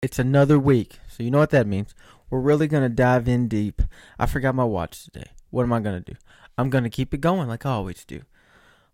It's 0.00 0.20
another 0.20 0.60
week. 0.60 1.00
So 1.08 1.24
you 1.24 1.30
know 1.32 1.38
what 1.38 1.50
that 1.50 1.66
means. 1.66 1.92
We're 2.30 2.38
really 2.38 2.68
to 2.84 2.88
dive 2.88 3.26
in 3.26 3.48
deep. 3.48 3.82
I 4.16 4.26
forgot 4.26 4.54
my 4.54 4.62
watch 4.64 5.04
today. 5.04 5.32
What 5.50 5.64
am 5.64 5.72
I 5.72 5.80
to 6.00 6.12
do? 6.12 6.18
I'm 6.56 6.70
to 6.84 6.90
keep 6.90 7.12
it 7.12 7.20
going 7.20 7.48
like 7.48 7.66
I 7.66 7.70
always 7.70 8.04
do. 8.04 8.22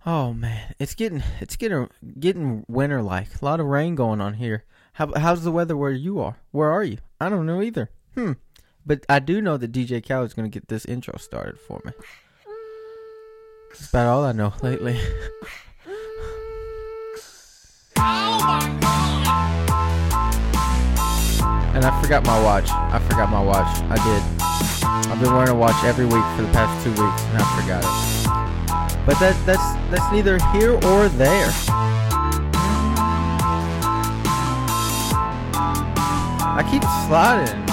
Oh 0.06 0.32
man, 0.32 0.74
it's 0.78 0.94
getting 0.94 1.22
it's 1.40 1.56
getting 1.56 1.90
getting 2.18 2.64
winter 2.68 3.02
like. 3.02 3.40
A 3.40 3.44
lot 3.44 3.60
of 3.60 3.66
rain 3.66 3.94
going 3.94 4.20
on 4.20 4.34
here. 4.34 4.64
How 4.94 5.12
how's 5.14 5.44
the 5.44 5.50
weather 5.50 5.76
where 5.76 5.92
you 5.92 6.20
are? 6.20 6.38
Where 6.52 6.70
are 6.70 6.84
you? 6.84 6.98
I 7.20 7.28
don't 7.28 7.46
know 7.46 7.60
either. 7.60 7.90
Hmm. 8.14 8.32
But 8.86 9.04
I 9.08 9.18
do 9.18 9.42
know 9.42 9.56
that 9.58 9.72
DJ 9.72 10.06
Khaled 10.06 10.26
is 10.26 10.34
to 10.50 10.60
get 10.60 10.68
this 10.68 10.84
intro 10.86 11.18
started 11.18 11.58
for 11.58 11.82
me. 11.84 11.92
That's 13.70 13.88
about 13.88 14.06
all 14.06 14.24
I 14.24 14.32
know 14.32 14.52
lately. 14.62 14.98
And 21.74 21.84
I 21.84 22.00
forgot 22.00 22.24
my 22.24 22.40
watch. 22.42 22.70
I 22.70 22.98
forgot 23.00 23.30
my 23.30 23.42
watch. 23.42 23.66
I 23.90 23.96
did. 23.96 24.22
I've 25.10 25.20
been 25.20 25.32
wearing 25.32 25.50
a 25.50 25.54
watch 25.54 25.82
every 25.84 26.04
week 26.04 26.24
for 26.36 26.42
the 26.42 26.52
past 26.52 26.84
two 26.84 26.90
weeks, 26.90 27.22
and 27.24 27.38
I 27.38 27.44
forgot 27.60 27.82
it. 27.82 29.06
But 29.06 29.18
that 29.18 29.36
that's 29.44 29.74
that's 29.90 30.12
neither 30.12 30.38
here 30.52 30.74
or 30.74 31.08
there. 31.08 31.50
I 36.56 36.62
keep 36.70 36.82
sliding. 37.08 37.64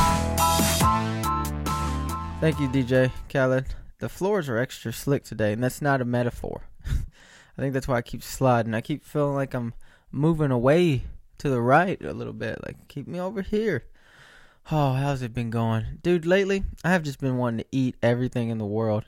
Thank 2.42 2.60
you, 2.60 2.68
DJ 2.68 3.12
Khaled. 3.32 3.76
The 4.00 4.10
floors 4.10 4.50
are 4.50 4.58
extra 4.58 4.92
slick 4.92 5.24
today, 5.24 5.54
and 5.54 5.64
that's 5.64 5.80
not 5.80 6.02
a 6.02 6.06
metaphor. 6.06 6.64
I 6.88 7.62
think 7.62 7.74
that's 7.74 7.88
why 7.88 7.98
I 7.98 8.02
keep 8.02 8.24
sliding. 8.24 8.74
I 8.74 8.82
keep 8.82 9.06
feeling 9.06 9.36
like 9.36 9.54
I'm 9.54 9.76
moving 10.12 10.50
away 10.50 11.04
to 11.38 11.50
the 11.50 11.62
right 11.62 12.04
a 12.04 12.14
little 12.14 12.34
bit. 12.34 12.60
Like, 12.66 12.88
keep 12.88 13.08
me 13.08 13.20
over 13.20 13.44
here. 13.44 13.84
Oh, 14.70 14.94
how's 14.94 15.22
it 15.22 15.34
been 15.34 15.50
going? 15.50 16.00
Dude, 16.02 16.26
lately, 16.26 16.64
I 16.84 16.92
have 16.92 17.04
just 17.04 17.20
been 17.20 17.38
wanting 17.38 17.60
to 17.60 17.66
eat 17.72 17.96
everything 18.02 18.50
in 18.50 18.58
the 18.58 18.66
world. 18.66 19.06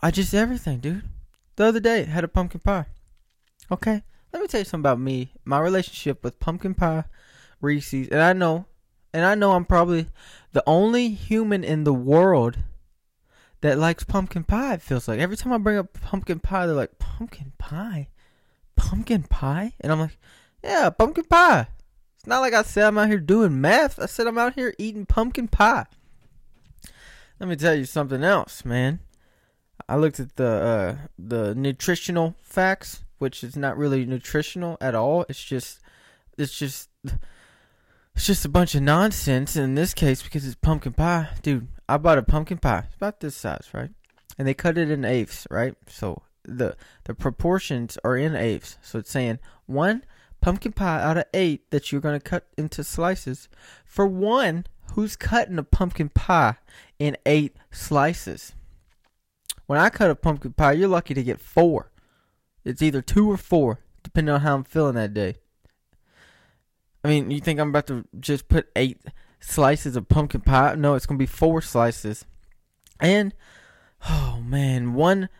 I 0.00 0.10
just 0.10 0.34
everything, 0.34 0.80
dude. 0.80 1.08
The 1.56 1.64
other 1.64 1.80
day, 1.80 2.02
I 2.02 2.04
had 2.04 2.24
a 2.24 2.28
pumpkin 2.28 2.60
pie. 2.60 2.86
Okay, 3.70 4.02
let 4.32 4.42
me 4.42 4.48
tell 4.48 4.60
you 4.60 4.64
something 4.64 4.82
about 4.82 5.00
me. 5.00 5.32
My 5.44 5.58
relationship 5.58 6.22
with 6.22 6.38
pumpkin 6.38 6.74
pie, 6.74 7.04
Reese's, 7.60 8.08
and 8.08 8.20
I 8.20 8.32
know, 8.34 8.66
and 9.12 9.24
I 9.24 9.34
know 9.34 9.52
I'm 9.52 9.64
probably 9.64 10.08
the 10.52 10.62
only 10.66 11.08
human 11.08 11.64
in 11.64 11.84
the 11.84 11.94
world 11.94 12.58
that 13.62 13.78
likes 13.78 14.04
pumpkin 14.04 14.44
pie. 14.44 14.74
It 14.74 14.82
feels 14.82 15.08
like 15.08 15.18
every 15.18 15.36
time 15.36 15.52
I 15.52 15.58
bring 15.58 15.78
up 15.78 15.94
pumpkin 15.94 16.40
pie, 16.40 16.66
they're 16.66 16.74
like, 16.76 16.98
"Pumpkin 16.98 17.52
pie, 17.56 18.08
pumpkin 18.76 19.22
pie," 19.22 19.72
and 19.80 19.90
I'm 19.90 20.00
like, 20.00 20.18
"Yeah, 20.62 20.90
pumpkin 20.90 21.24
pie." 21.24 21.68
It's 22.24 22.28
not 22.30 22.40
like 22.40 22.54
I 22.54 22.62
said 22.62 22.86
I'm 22.86 22.96
out 22.96 23.08
here 23.08 23.18
doing 23.18 23.60
meth. 23.60 24.00
I 24.00 24.06
said 24.06 24.26
I'm 24.26 24.38
out 24.38 24.54
here 24.54 24.72
eating 24.78 25.04
pumpkin 25.04 25.46
pie. 25.46 25.84
Let 27.38 27.50
me 27.50 27.54
tell 27.54 27.74
you 27.74 27.84
something 27.84 28.24
else, 28.24 28.64
man. 28.64 29.00
I 29.90 29.96
looked 29.96 30.18
at 30.20 30.36
the 30.36 30.46
uh, 30.46 30.96
the 31.18 31.54
nutritional 31.54 32.34
facts, 32.40 33.04
which 33.18 33.44
is 33.44 33.56
not 33.56 33.76
really 33.76 34.06
nutritional 34.06 34.78
at 34.80 34.94
all. 34.94 35.26
It's 35.28 35.44
just 35.44 35.80
it's 36.38 36.58
just 36.58 36.88
it's 37.04 38.24
just 38.24 38.46
a 38.46 38.48
bunch 38.48 38.74
of 38.74 38.80
nonsense 38.80 39.54
in 39.54 39.74
this 39.74 39.92
case 39.92 40.22
because 40.22 40.46
it's 40.46 40.54
pumpkin 40.54 40.94
pie. 40.94 41.28
Dude, 41.42 41.68
I 41.90 41.98
bought 41.98 42.16
a 42.16 42.22
pumpkin 42.22 42.56
pie. 42.56 42.84
It's 42.86 42.96
about 42.96 43.20
this 43.20 43.36
size, 43.36 43.68
right? 43.74 43.90
And 44.38 44.48
they 44.48 44.54
cut 44.54 44.78
it 44.78 44.90
in 44.90 45.04
eighths, 45.04 45.46
right? 45.50 45.74
So 45.88 46.22
the 46.42 46.74
the 47.04 47.14
proportions 47.14 47.98
are 48.02 48.16
in 48.16 48.34
eighths. 48.34 48.78
So 48.80 49.00
it's 49.00 49.10
saying 49.10 49.40
one 49.66 50.04
pumpkin 50.44 50.72
pie 50.72 51.00
out 51.02 51.16
of 51.16 51.24
eight 51.32 51.70
that 51.70 51.90
you're 51.90 52.02
going 52.02 52.20
to 52.20 52.22
cut 52.22 52.46
into 52.58 52.84
slices 52.84 53.48
for 53.86 54.06
one 54.06 54.66
who's 54.92 55.16
cutting 55.16 55.56
a 55.56 55.62
pumpkin 55.62 56.10
pie 56.10 56.56
in 56.98 57.16
eight 57.24 57.56
slices. 57.70 58.52
When 59.64 59.78
I 59.78 59.88
cut 59.88 60.10
a 60.10 60.14
pumpkin 60.14 60.52
pie, 60.52 60.72
you're 60.72 60.86
lucky 60.86 61.14
to 61.14 61.22
get 61.22 61.40
four. 61.40 61.90
It's 62.62 62.82
either 62.82 63.00
two 63.00 63.30
or 63.30 63.38
four, 63.38 63.80
depending 64.02 64.34
on 64.34 64.42
how 64.42 64.54
I'm 64.56 64.64
feeling 64.64 64.96
that 64.96 65.14
day. 65.14 65.36
I 67.02 67.08
mean, 67.08 67.30
you 67.30 67.40
think 67.40 67.58
I'm 67.58 67.70
about 67.70 67.86
to 67.86 68.04
just 68.20 68.48
put 68.48 68.68
eight 68.76 69.00
slices 69.40 69.96
of 69.96 70.10
pumpkin 70.10 70.42
pie? 70.42 70.74
No, 70.74 70.92
it's 70.92 71.06
going 71.06 71.18
to 71.18 71.22
be 71.22 71.26
four 71.26 71.62
slices. 71.62 72.26
And, 73.00 73.32
oh 74.10 74.42
man, 74.44 74.92
one 74.92 75.30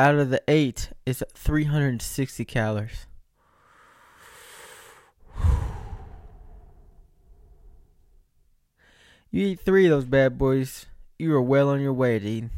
out 0.00 0.16
of 0.16 0.30
the 0.30 0.42
eight 0.48 0.90
is 1.06 1.22
360 1.36 2.44
calories. 2.44 3.06
You 9.30 9.48
eat 9.48 9.60
three 9.60 9.84
of 9.84 9.90
those 9.90 10.06
bad 10.06 10.38
boys, 10.38 10.86
you 11.18 11.34
are 11.34 11.42
well 11.42 11.68
on 11.68 11.82
your 11.82 11.92
way 11.92 12.18
to 12.18 12.26
eating 12.26 12.50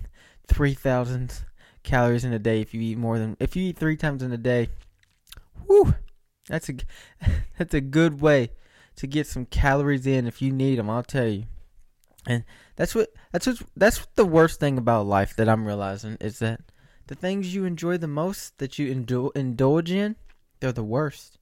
3,000 0.47 1.43
calories 1.83 2.25
in 2.25 2.33
a 2.33 2.39
day 2.39 2.61
if 2.61 2.73
you 2.73 2.81
eat 2.81 2.97
more 2.97 3.19
than, 3.19 3.37
if 3.41 3.57
you 3.57 3.65
eat 3.65 3.77
three 3.79 3.97
times 3.97 4.23
in 4.23 4.33
a 4.33 4.39
day. 4.39 4.69
Whew, 5.67 5.97
that's 6.49 6.69
a, 6.69 6.75
that's 7.59 7.75
a 7.75 7.81
good 7.81 8.21
way 8.21 8.51
to 8.97 9.07
get 9.07 9.27
some 9.27 9.47
calories 9.47 10.07
in 10.07 10.27
if 10.27 10.43
you 10.43 10.53
need 10.53 10.79
them, 10.79 10.91
I'll 10.91 11.03
tell 11.03 11.27
you. 11.27 11.45
And 12.27 12.45
that's 12.77 12.95
what, 12.95 13.09
that's 13.33 13.47
what, 13.47 13.63
that's 13.77 14.01
what 14.01 14.15
the 14.15 14.27
worst 14.27 14.61
thing 14.61 14.77
about 14.79 15.07
life 15.07 15.35
that 15.37 15.49
I'm 15.49 15.67
realizing 15.67 16.19
is 16.21 16.39
that 16.41 16.61
the 17.07 17.15
things 17.15 17.55
you 17.55 17.65
enjoy 17.65 17.97
the 17.97 18.07
most 18.07 18.59
that 18.59 18.79
you 18.79 18.95
indul- 18.95 19.35
indulge 19.35 19.91
in, 19.91 20.17
they're 20.61 20.71
the 20.71 20.85
worst 20.85 21.39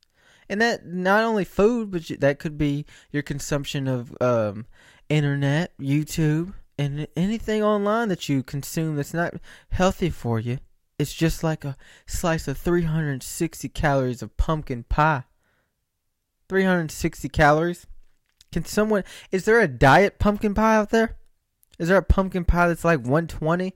and 0.49 0.61
that 0.61 0.87
not 0.87 1.25
only 1.25 1.45
food, 1.45 1.91
but 1.91 2.07
that 2.21 2.39
could 2.39 2.57
be 2.57 2.87
your 3.11 3.23
consumption 3.23 3.87
of 3.87 4.17
um, 4.21 4.67
internet, 5.09 5.77
YouTube, 5.79 6.55
and 6.79 7.07
anything 7.17 7.63
online 7.63 8.09
that 8.09 8.29
you 8.29 8.43
consume 8.43 8.97
that's 8.97 9.15
not 9.15 9.35
healthy 9.71 10.11
for 10.11 10.39
you. 10.39 10.59
It's 10.99 11.13
just 11.13 11.45
like 11.45 11.65
a 11.65 11.77
slice 12.07 12.49
of 12.49 12.59
360 12.59 13.69
calories 13.69 14.23
of 14.23 14.37
pumpkin 14.37 14.85
pie. 14.85 15.25
360 16.49 17.29
calories. 17.29 17.87
Can 18.51 18.65
someone 18.65 19.05
is 19.31 19.45
there 19.45 19.61
a 19.61 19.69
diet 19.69 20.19
pumpkin 20.19 20.55
pie 20.55 20.77
out 20.77 20.91
there? 20.91 21.17
Is 21.79 21.89
there 21.89 21.99
a 21.99 22.03
pumpkin 22.03 22.45
pie 22.45 22.69
that's 22.69 22.85
like 22.85 23.01
120? 23.01 23.75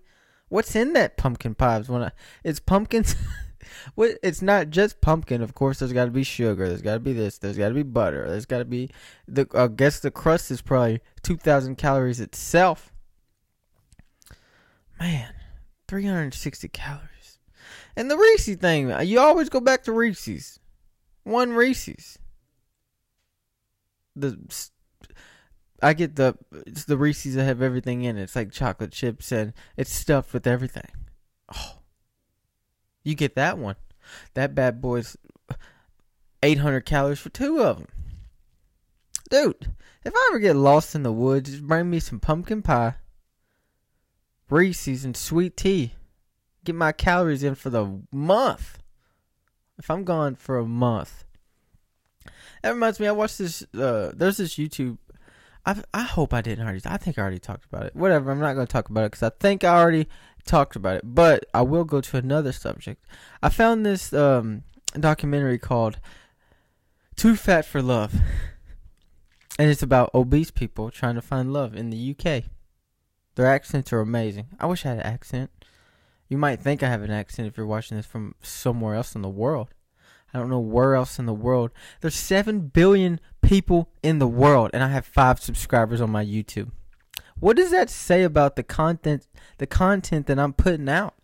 What's 0.49 0.75
in 0.75 0.93
that 0.95 1.17
pumpkin 1.17 1.55
pie? 1.55 1.79
Is 1.79 1.89
when 1.89 2.03
I, 2.03 2.11
it's 2.43 2.61
pumpkins 2.61 3.15
What? 3.95 4.19
It's 4.23 4.43
not 4.43 4.71
just 4.71 5.01
pumpkin. 5.01 5.43
Of 5.43 5.55
course, 5.55 5.79
there's 5.79 5.93
got 5.93 6.07
to 6.07 6.11
be 6.11 6.23
sugar. 6.23 6.69
There's 6.69 6.83
got 6.83 6.95
to 6.95 7.01
be 7.01 7.13
this. 7.13 7.39
There's 7.39 7.59
got 7.59 7.69
to 7.69 7.75
be 7.75 7.83
butter. 7.83 8.29
There's 8.29 8.47
got 8.47 8.59
to 8.59 8.65
be 8.65 8.91
the. 9.27 9.47
I 9.55 9.69
guess 9.69 10.01
the 10.01 10.11
crust 10.11 10.51
is 10.51 10.63
probably 10.63 11.01
two 11.23 11.37
thousand 11.37 11.77
calories 11.77 12.21
itself. 12.21 12.93
Man, 15.01 15.33
three 15.89 16.07
hundred 16.07 16.35
sixty 16.35 16.69
calories. 16.69 17.39
And 17.97 18.11
the 18.11 18.17
Reese's 18.17 18.57
thing, 18.57 18.91
uh, 18.91 19.01
you 19.01 19.21
always 19.21 19.49
go 19.49 19.61
back 19.61 19.83
to 19.85 19.93
Reese's. 19.93 20.59
One 21.25 21.53
Reese's. 21.53 22.19
The 24.17 24.39
I 25.83 25.95
get 25.95 26.17
the 26.17 26.37
it's 26.67 26.85
the 26.85 26.97
Reese's 26.97 27.35
that 27.35 27.45
have 27.45 27.63
everything 27.63 28.05
in 28.05 28.17
it. 28.17 28.23
It's 28.23 28.37
like 28.37 28.53
chocolate 28.53 28.93
chips 28.93 29.33
and 29.33 29.53
it's 29.77 29.93
stuffed 29.93 30.33
with 30.33 30.47
everything. 30.47 30.89
Oh, 31.55 31.82
you 33.03 33.15
get 33.15 33.35
that 33.37 33.59
one. 33.59 33.77
That 34.35 34.55
bad 34.55 34.81
boy's 34.81 35.17
800 36.43 36.85
calories 36.85 37.21
for 37.21 37.31
two 37.31 37.63
of 37.63 37.79
them. 37.79 37.89
Dude, 39.31 39.73
if 40.05 40.13
I 40.15 40.29
ever 40.31 40.39
get 40.39 40.57
lost 40.57 40.95
in 40.95 41.03
the 41.03 41.13
woods, 41.13 41.51
just 41.51 41.67
bring 41.67 41.89
me 41.89 42.01
some 42.01 42.21
pumpkin 42.21 42.63
pie, 42.63 42.97
Reese's, 44.51 45.05
and 45.05 45.17
sweet 45.17 45.57
tea. 45.57 45.95
Get 46.65 46.75
my 46.75 46.93
calories 46.93 47.43
in 47.43 47.55
for 47.55 47.71
the 47.71 48.03
month. 48.13 48.79
If 49.79 49.91
I'm 49.91 50.05
gone 50.05 50.35
for 50.35 50.59
a 50.59 50.67
month. 50.67 51.25
That 52.63 52.75
reminds 52.75 53.01
me, 53.01 53.09
I 53.09 53.13
watched 53.13 53.39
this. 53.39 53.65
Uh, 53.75 54.13
there's 54.15 54.37
this 54.37 54.57
YouTube. 54.57 54.99
I 55.65 55.83
I 55.93 56.03
hope 56.03 56.33
I 56.35 56.43
didn't 56.43 56.65
already. 56.65 56.83
I 56.85 56.97
think 56.97 57.19
I 57.19 57.23
already 57.23 57.39
talked 57.39 57.65
about 57.65 57.87
it. 57.87 57.97
Whatever. 57.97 58.31
I'm 58.31 58.39
not 58.39 58.55
going 58.55 58.67
to 58.67 58.73
talk 58.73 58.91
about 58.91 59.05
it 59.05 59.13
because 59.13 59.23
I 59.23 59.31
think 59.41 59.65
I 59.65 59.77
already 59.81 60.07
talked 60.45 60.77
about 60.77 60.97
it, 60.97 61.03
but 61.05 61.45
I 61.55 61.63
will 61.63 61.85
go 61.85 62.01
to 62.01 62.17
another 62.17 62.53
subject. 62.53 63.05
I 63.43 63.49
found 63.49 63.85
this 63.85 64.13
um, 64.13 64.63
documentary 64.95 65.59
called 65.59 65.99
"Too 67.17 67.37
Fat 67.37 67.65
for 67.65 67.83
Love," 67.83 68.15
and 69.59 69.71
it's 69.71 69.83
about 69.83 70.11
obese 70.15 70.51
people 70.51 70.91
trying 70.91 71.15
to 71.15 71.23
find 71.23 71.53
love 71.53 71.75
in 71.75 71.91
the 71.91 72.17
UK. 72.17 72.45
Their 73.35 73.47
accents 73.47 73.93
are 73.93 74.01
amazing. 74.01 74.49
I 74.61 74.67
wish 74.67 74.85
I 74.85 74.91
had 74.91 74.99
an 74.99 75.05
accent. 75.05 75.51
You 76.29 76.39
might 76.39 76.61
think 76.61 76.83
I 76.83 76.89
have 76.89 77.03
an 77.03 77.11
accent 77.11 77.49
if 77.49 77.57
you're 77.57 77.67
watching 77.67 77.97
this 77.97 78.07
from 78.07 78.35
somewhere 78.43 78.95
else 78.95 79.15
in 79.15 79.23
the 79.23 79.29
world. 79.29 79.69
I 80.33 80.39
don't 80.39 80.49
know 80.49 80.61
where 80.61 80.95
else 80.95 81.19
in 81.19 81.27
the 81.27 81.35
world. 81.35 81.71
There's 82.01 82.15
7 82.15 82.69
billion 82.69 83.21
people 83.43 83.91
in 84.03 84.19
the 84.19 84.27
world, 84.27 84.71
and 84.73 84.83
I 84.83 84.89
have 84.89 85.05
5 85.05 85.41
subscribers 85.41 86.01
on 86.01 86.11
my 86.11 86.25
YouTube. 86.25 86.71
What 87.43 87.57
does 87.57 87.73
that 87.73 87.91
say 87.91 88.23
about 88.23 88.55
the 88.55 88.63
content 88.63 89.27
the 89.59 89.67
content 89.67 90.29
that 90.29 90.39
I'm 90.39 90.53
putting 90.53 90.89
out? 90.89 91.17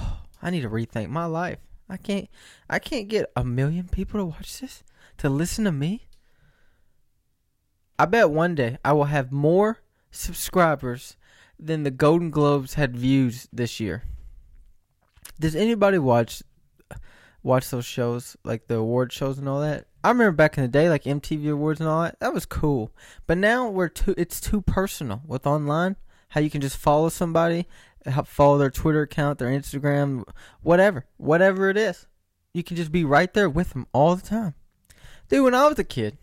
I 0.42 0.48
need 0.48 0.62
to 0.62 0.70
rethink 0.70 1.10
my 1.10 1.26
life. 1.26 1.58
I 1.86 1.98
can't 1.98 2.30
I 2.66 2.78
can't 2.78 3.06
get 3.06 3.30
a 3.36 3.44
million 3.44 3.88
people 3.88 4.18
to 4.18 4.24
watch 4.24 4.58
this, 4.58 4.82
to 5.18 5.28
listen 5.28 5.66
to 5.66 5.70
me. 5.70 6.06
I 7.98 8.06
bet 8.06 8.30
one 8.30 8.54
day 8.54 8.78
I 8.82 8.94
will 8.94 9.04
have 9.04 9.30
more 9.30 9.80
subscribers 10.10 11.18
than 11.58 11.82
the 11.82 11.90
Golden 11.90 12.30
Globes 12.30 12.72
had 12.72 12.96
views 12.96 13.50
this 13.52 13.80
year. 13.80 14.04
Does 15.38 15.54
anybody 15.54 15.98
watch 15.98 16.42
watch 17.42 17.68
those 17.68 17.84
shows 17.84 18.34
like 18.44 18.66
the 18.66 18.76
award 18.76 19.12
shows 19.12 19.36
and 19.38 19.46
all 19.46 19.60
that? 19.60 19.88
I 20.02 20.08
remember 20.08 20.32
back 20.32 20.56
in 20.56 20.62
the 20.62 20.68
day, 20.68 20.88
like 20.88 21.04
MTV 21.04 21.52
Awards 21.52 21.80
and 21.80 21.88
all 21.88 22.02
that. 22.02 22.18
That 22.20 22.32
was 22.32 22.46
cool. 22.46 22.90
But 23.26 23.38
now 23.38 23.68
we're 23.68 23.88
too. 23.88 24.14
It's 24.16 24.40
too 24.40 24.62
personal 24.62 25.22
with 25.26 25.46
online. 25.46 25.96
How 26.28 26.40
you 26.40 26.48
can 26.50 26.60
just 26.60 26.76
follow 26.76 27.08
somebody, 27.08 27.66
follow 28.24 28.56
their 28.56 28.70
Twitter 28.70 29.02
account, 29.02 29.38
their 29.38 29.48
Instagram, 29.48 30.24
whatever, 30.62 31.06
whatever 31.16 31.68
it 31.68 31.76
is. 31.76 32.06
You 32.54 32.62
can 32.62 32.76
just 32.76 32.92
be 32.92 33.04
right 33.04 33.32
there 33.34 33.48
with 33.48 33.70
them 33.70 33.86
all 33.92 34.14
the 34.14 34.26
time. 34.26 34.54
Dude, 35.28 35.44
when 35.44 35.54
I 35.54 35.68
was 35.68 35.78
a 35.78 35.84
kid, 35.84 36.18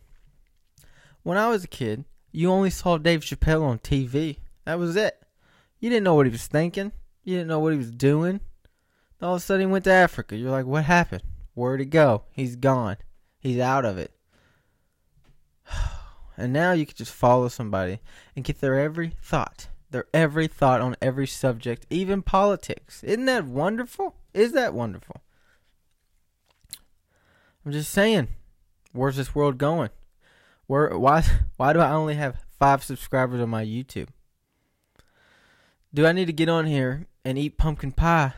when 1.24 1.38
I 1.38 1.50
was 1.50 1.66
a 1.66 1.68
kid, 1.68 2.06
you 2.32 2.50
only 2.50 2.70
saw 2.70 2.98
Dave 2.98 3.22
Chappelle 3.22 3.64
on 3.64 3.80
TV. 3.80 4.38
That 4.66 4.80
was 4.80 4.96
it. 4.96 5.22
You 5.80 5.90
didn't 5.90 6.04
know 6.06 6.16
what 6.16 6.26
he 6.26 6.32
was 6.32 6.48
thinking. 6.48 6.94
You 7.24 7.36
didn't 7.36 7.50
know 7.50 7.60
what 7.60 7.74
he 7.74 7.78
was 7.78 7.92
doing. 7.92 8.40
All 9.22 9.36
of 9.36 9.42
a 9.42 9.44
sudden, 9.44 9.68
he 9.68 9.72
went 9.72 9.84
to 9.86 9.92
Africa. 9.92 10.36
You're 10.36 10.52
like, 10.52 10.66
what 10.66 10.86
happened? 10.86 11.24
Where'd 11.54 11.80
he 11.80 11.86
go? 11.86 12.24
He's 12.32 12.56
gone. 12.56 12.98
He's 13.48 13.60
out 13.60 13.86
of 13.86 13.98
it. 13.98 14.12
And 16.40 16.54
now 16.54 16.72
you 16.72 16.86
can 16.86 16.96
just 16.96 17.12
follow 17.12 17.48
somebody 17.48 18.00
and 18.36 18.46
get 18.46 18.62
their 18.62 18.78
every 18.78 19.16
thought, 19.24 19.70
their 19.90 20.06
every 20.14 20.46
thought 20.46 20.82
on 20.82 20.96
every 21.02 21.26
subject, 21.26 21.88
even 21.90 22.22
politics. 22.22 23.04
Isn't 23.04 23.26
that 23.26 23.46
wonderful? 23.46 24.14
Is 24.36 24.52
that 24.52 24.76
wonderful? 24.76 25.22
I'm 27.66 27.72
just 27.72 27.90
saying, 27.90 28.28
where's 28.92 29.16
this 29.16 29.34
world 29.34 29.58
going? 29.58 29.90
Where 30.68 30.96
why 30.96 31.24
why 31.58 31.74
do 31.74 31.80
I 31.80 31.90
only 31.90 32.14
have 32.14 32.44
5 32.60 32.84
subscribers 32.84 33.42
on 33.42 33.50
my 33.50 33.66
YouTube? 33.66 34.10
Do 35.92 36.06
I 36.06 36.12
need 36.12 36.28
to 36.28 36.34
get 36.34 36.50
on 36.50 36.68
here 36.68 37.08
and 37.26 37.36
eat 37.36 37.58
pumpkin 37.58 37.94
pie 37.94 38.34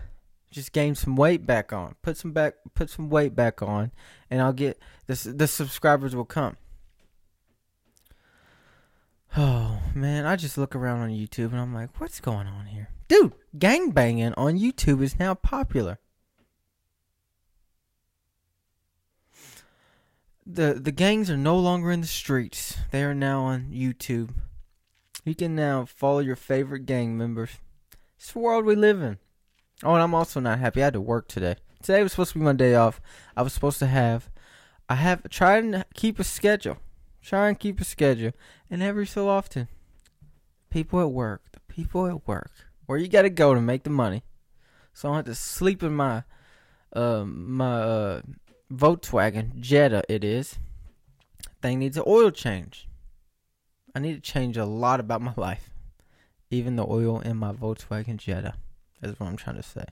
just 0.51 0.71
gain 0.71 0.95
some 0.95 1.15
weight 1.15 1.45
back 1.45 1.71
on. 1.71 1.95
Put 2.01 2.17
some 2.17 2.31
back 2.31 2.55
put 2.73 2.89
some 2.89 3.09
weight 3.09 3.35
back 3.35 3.61
on 3.61 3.91
and 4.29 4.41
I'll 4.41 4.53
get 4.53 4.79
the 5.07 5.33
the 5.35 5.47
subscribers 5.47 6.15
will 6.15 6.25
come. 6.25 6.57
Oh 9.37 9.79
man, 9.93 10.25
I 10.25 10.35
just 10.35 10.57
look 10.57 10.75
around 10.75 11.01
on 11.01 11.09
YouTube 11.09 11.51
and 11.51 11.59
I'm 11.59 11.73
like, 11.73 11.99
what's 11.99 12.19
going 12.19 12.47
on 12.47 12.65
here? 12.65 12.89
Dude, 13.07 13.33
gang 13.57 13.91
banging 13.91 14.33
on 14.33 14.57
YouTube 14.57 15.01
is 15.01 15.19
now 15.19 15.35
popular. 15.35 15.99
The 20.45 20.73
the 20.73 20.91
gangs 20.91 21.29
are 21.29 21.37
no 21.37 21.57
longer 21.59 21.91
in 21.91 22.01
the 22.01 22.07
streets. 22.07 22.77
They 22.91 23.03
are 23.03 23.13
now 23.13 23.41
on 23.41 23.71
YouTube. 23.71 24.31
You 25.23 25.35
can 25.35 25.55
now 25.55 25.85
follow 25.85 26.19
your 26.19 26.35
favorite 26.35 26.87
gang 26.87 27.15
members. 27.15 27.51
It's 28.17 28.33
the 28.33 28.39
world 28.39 28.65
we 28.65 28.75
live 28.75 29.01
in. 29.01 29.19
Oh, 29.83 29.93
and 29.93 30.03
I'm 30.03 30.13
also 30.13 30.39
not 30.39 30.59
happy. 30.59 30.81
I 30.81 30.85
had 30.85 30.93
to 30.93 31.01
work 31.01 31.27
today. 31.27 31.55
Today 31.81 32.03
was 32.03 32.11
supposed 32.11 32.33
to 32.33 32.39
be 32.39 32.43
my 32.43 32.53
day 32.53 32.75
off. 32.75 32.99
I 33.37 33.41
was 33.41 33.53
supposed 33.53 33.79
to 33.79 33.87
have, 33.87 34.29
I 34.89 34.95
have 34.95 35.29
tried 35.29 35.63
and 35.63 35.85
keep 35.93 36.19
a 36.19 36.23
schedule. 36.23 36.77
Try 37.21 37.47
and 37.47 37.59
keep 37.59 37.79
a 37.79 37.85
schedule. 37.85 38.31
And 38.69 38.83
every 38.83 39.07
so 39.07 39.29
often, 39.29 39.69
people 40.69 40.99
at 40.99 41.11
work, 41.11 41.43
the 41.53 41.61
people 41.73 42.07
at 42.07 42.27
work, 42.27 42.51
where 42.85 42.97
you 42.97 43.07
got 43.07 43.21
to 43.21 43.29
go 43.29 43.53
to 43.53 43.61
make 43.61 43.83
the 43.83 43.89
money. 43.89 44.23
So 44.93 45.13
I 45.13 45.17
have 45.17 45.25
to 45.25 45.35
sleep 45.35 45.81
in 45.81 45.93
my, 45.95 46.23
uh, 46.91 47.23
my 47.23 47.81
uh, 47.81 48.21
Volkswagen 48.71 49.59
Jetta. 49.59 50.03
It 50.09 50.25
is. 50.25 50.57
Thing 51.61 51.79
needs 51.79 51.97
an 51.97 52.03
oil 52.05 52.31
change. 52.31 52.87
I 53.95 53.99
need 53.99 54.15
to 54.15 54.21
change 54.21 54.57
a 54.57 54.65
lot 54.65 54.99
about 54.99 55.21
my 55.21 55.33
life, 55.37 55.71
even 56.51 56.75
the 56.75 56.85
oil 56.85 57.21
in 57.21 57.37
my 57.37 57.53
Volkswagen 57.53 58.17
Jetta. 58.17 58.55
Is 59.01 59.19
what 59.19 59.27
I'm 59.27 59.37
trying 59.37 59.55
to 59.55 59.63
say. 59.63 59.85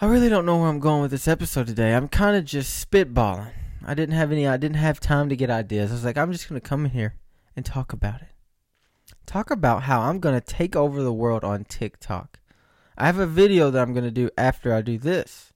I 0.00 0.06
really 0.06 0.28
don't 0.28 0.44
know 0.44 0.58
where 0.58 0.68
I'm 0.68 0.80
going 0.80 1.02
with 1.02 1.12
this 1.12 1.28
episode 1.28 1.68
today. 1.68 1.94
I'm 1.94 2.08
kind 2.08 2.36
of 2.36 2.44
just 2.44 2.90
spitballing. 2.90 3.52
I 3.86 3.94
didn't 3.94 4.16
have 4.16 4.32
any. 4.32 4.46
I 4.48 4.56
didn't 4.56 4.78
have 4.78 4.98
time 4.98 5.28
to 5.28 5.36
get 5.36 5.50
ideas. 5.50 5.90
I 5.90 5.94
was 5.94 6.04
like, 6.04 6.18
I'm 6.18 6.32
just 6.32 6.48
gonna 6.48 6.60
come 6.60 6.86
in 6.86 6.90
here 6.90 7.14
and 7.54 7.64
talk 7.64 7.92
about 7.92 8.20
it. 8.20 8.28
Talk 9.26 9.50
about 9.50 9.84
how 9.84 10.00
I'm 10.02 10.18
gonna 10.18 10.40
take 10.40 10.74
over 10.74 11.02
the 11.02 11.12
world 11.12 11.44
on 11.44 11.64
TikTok. 11.64 12.40
I 12.98 13.06
have 13.06 13.18
a 13.18 13.26
video 13.26 13.70
that 13.70 13.80
I'm 13.80 13.94
gonna 13.94 14.10
do 14.10 14.30
after 14.36 14.74
I 14.74 14.82
do 14.82 14.98
this. 14.98 15.52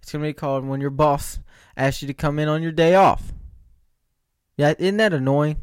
It's 0.00 0.12
gonna 0.12 0.24
be 0.24 0.32
called 0.32 0.64
"When 0.64 0.80
Your 0.80 0.90
Boss 0.90 1.40
Asks 1.76 2.02
You 2.02 2.08
to 2.08 2.14
Come 2.14 2.38
In 2.38 2.48
on 2.48 2.62
Your 2.62 2.72
Day 2.72 2.94
Off." 2.94 3.32
Yeah, 4.56 4.74
isn't 4.78 4.98
that 4.98 5.12
annoying? 5.12 5.56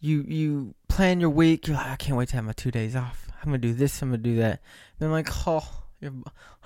You 0.00 0.24
you 0.26 0.74
plan 0.88 1.20
your 1.20 1.30
week. 1.30 1.66
You're 1.66 1.76
like, 1.76 1.86
I 1.86 1.96
can't 1.96 2.16
wait 2.16 2.30
to 2.30 2.36
have 2.36 2.44
my 2.44 2.52
two 2.52 2.70
days 2.70 2.96
off. 2.96 3.27
I'm 3.40 3.46
gonna 3.46 3.58
do 3.58 3.74
this. 3.74 4.02
I'm 4.02 4.10
gonna 4.10 4.22
do 4.22 4.36
that. 4.36 4.60
Then 4.98 5.10
like, 5.10 5.28
oh, 5.46 5.84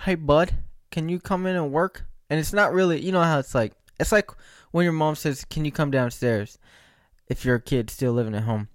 hey 0.00 0.14
bud, 0.14 0.54
can 0.90 1.08
you 1.08 1.20
come 1.20 1.46
in 1.46 1.56
and 1.56 1.72
work? 1.72 2.06
And 2.30 2.40
it's 2.40 2.52
not 2.52 2.72
really, 2.72 3.00
you 3.00 3.12
know 3.12 3.22
how 3.22 3.38
it's 3.38 3.54
like. 3.54 3.74
It's 4.00 4.12
like 4.12 4.30
when 4.72 4.84
your 4.84 4.92
mom 4.92 5.14
says, 5.14 5.44
"Can 5.44 5.64
you 5.64 5.70
come 5.70 5.90
downstairs?" 5.90 6.58
If 7.28 7.44
you're 7.44 7.56
a 7.56 7.60
kid 7.60 7.88
still 7.88 8.12
living 8.12 8.34
at 8.34 8.42
home, 8.42 8.69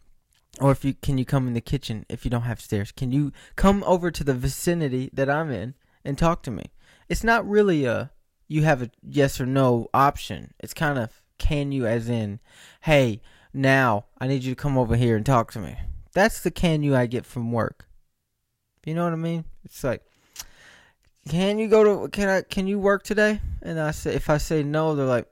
or 0.59 0.71
if 0.71 0.85
you 0.85 0.93
can 0.93 1.17
you 1.17 1.25
come 1.25 1.47
in 1.47 1.53
the 1.53 1.61
kitchen 1.61 2.05
if 2.09 2.23
you 2.23 2.31
don't 2.31 2.43
have 2.43 2.61
stairs? 2.61 2.91
Can 2.91 3.11
you 3.11 3.31
come 3.55 3.83
over 3.85 4.11
to 4.11 4.23
the 4.23 4.33
vicinity 4.33 5.09
that 5.13 5.29
I'm 5.29 5.51
in 5.51 5.75
and 6.05 6.17
talk 6.17 6.43
to 6.43 6.51
me? 6.51 6.71
It's 7.09 7.23
not 7.23 7.47
really 7.47 7.85
a 7.85 8.11
you 8.47 8.63
have 8.63 8.81
a 8.81 8.91
yes 9.01 9.41
or 9.41 9.45
no 9.45 9.87
option. 9.93 10.53
It's 10.59 10.73
kind 10.73 10.97
of 10.97 11.21
can 11.37 11.71
you 11.71 11.85
as 11.85 12.09
in, 12.09 12.39
hey, 12.81 13.21
now 13.53 14.05
I 14.19 14.27
need 14.27 14.43
you 14.43 14.55
to 14.55 14.61
come 14.61 14.77
over 14.77 14.95
here 14.95 15.15
and 15.15 15.25
talk 15.25 15.51
to 15.51 15.59
me. 15.59 15.77
That's 16.13 16.39
the 16.39 16.51
can 16.51 16.83
you 16.83 16.95
I 16.95 17.05
get 17.05 17.25
from 17.25 17.51
work. 17.51 17.86
You 18.87 18.93
know 18.93 19.03
what 19.03 19.11
I 19.11 19.17
mean? 19.17 19.43
It's 19.65 19.83
like, 19.83 20.01
can 21.27 21.59
you 21.59 21.67
go 21.67 21.83
to? 21.83 22.07
Can 22.07 22.29
I? 22.29 22.41
Can 22.41 22.67
you 22.67 22.79
work 22.79 23.03
today? 23.03 23.41
And 23.61 23.81
I 23.81 23.91
say, 23.91 24.13
if 24.13 24.29
I 24.29 24.37
say 24.37 24.63
no, 24.63 24.95
they're 24.95 25.05
like, 25.05 25.29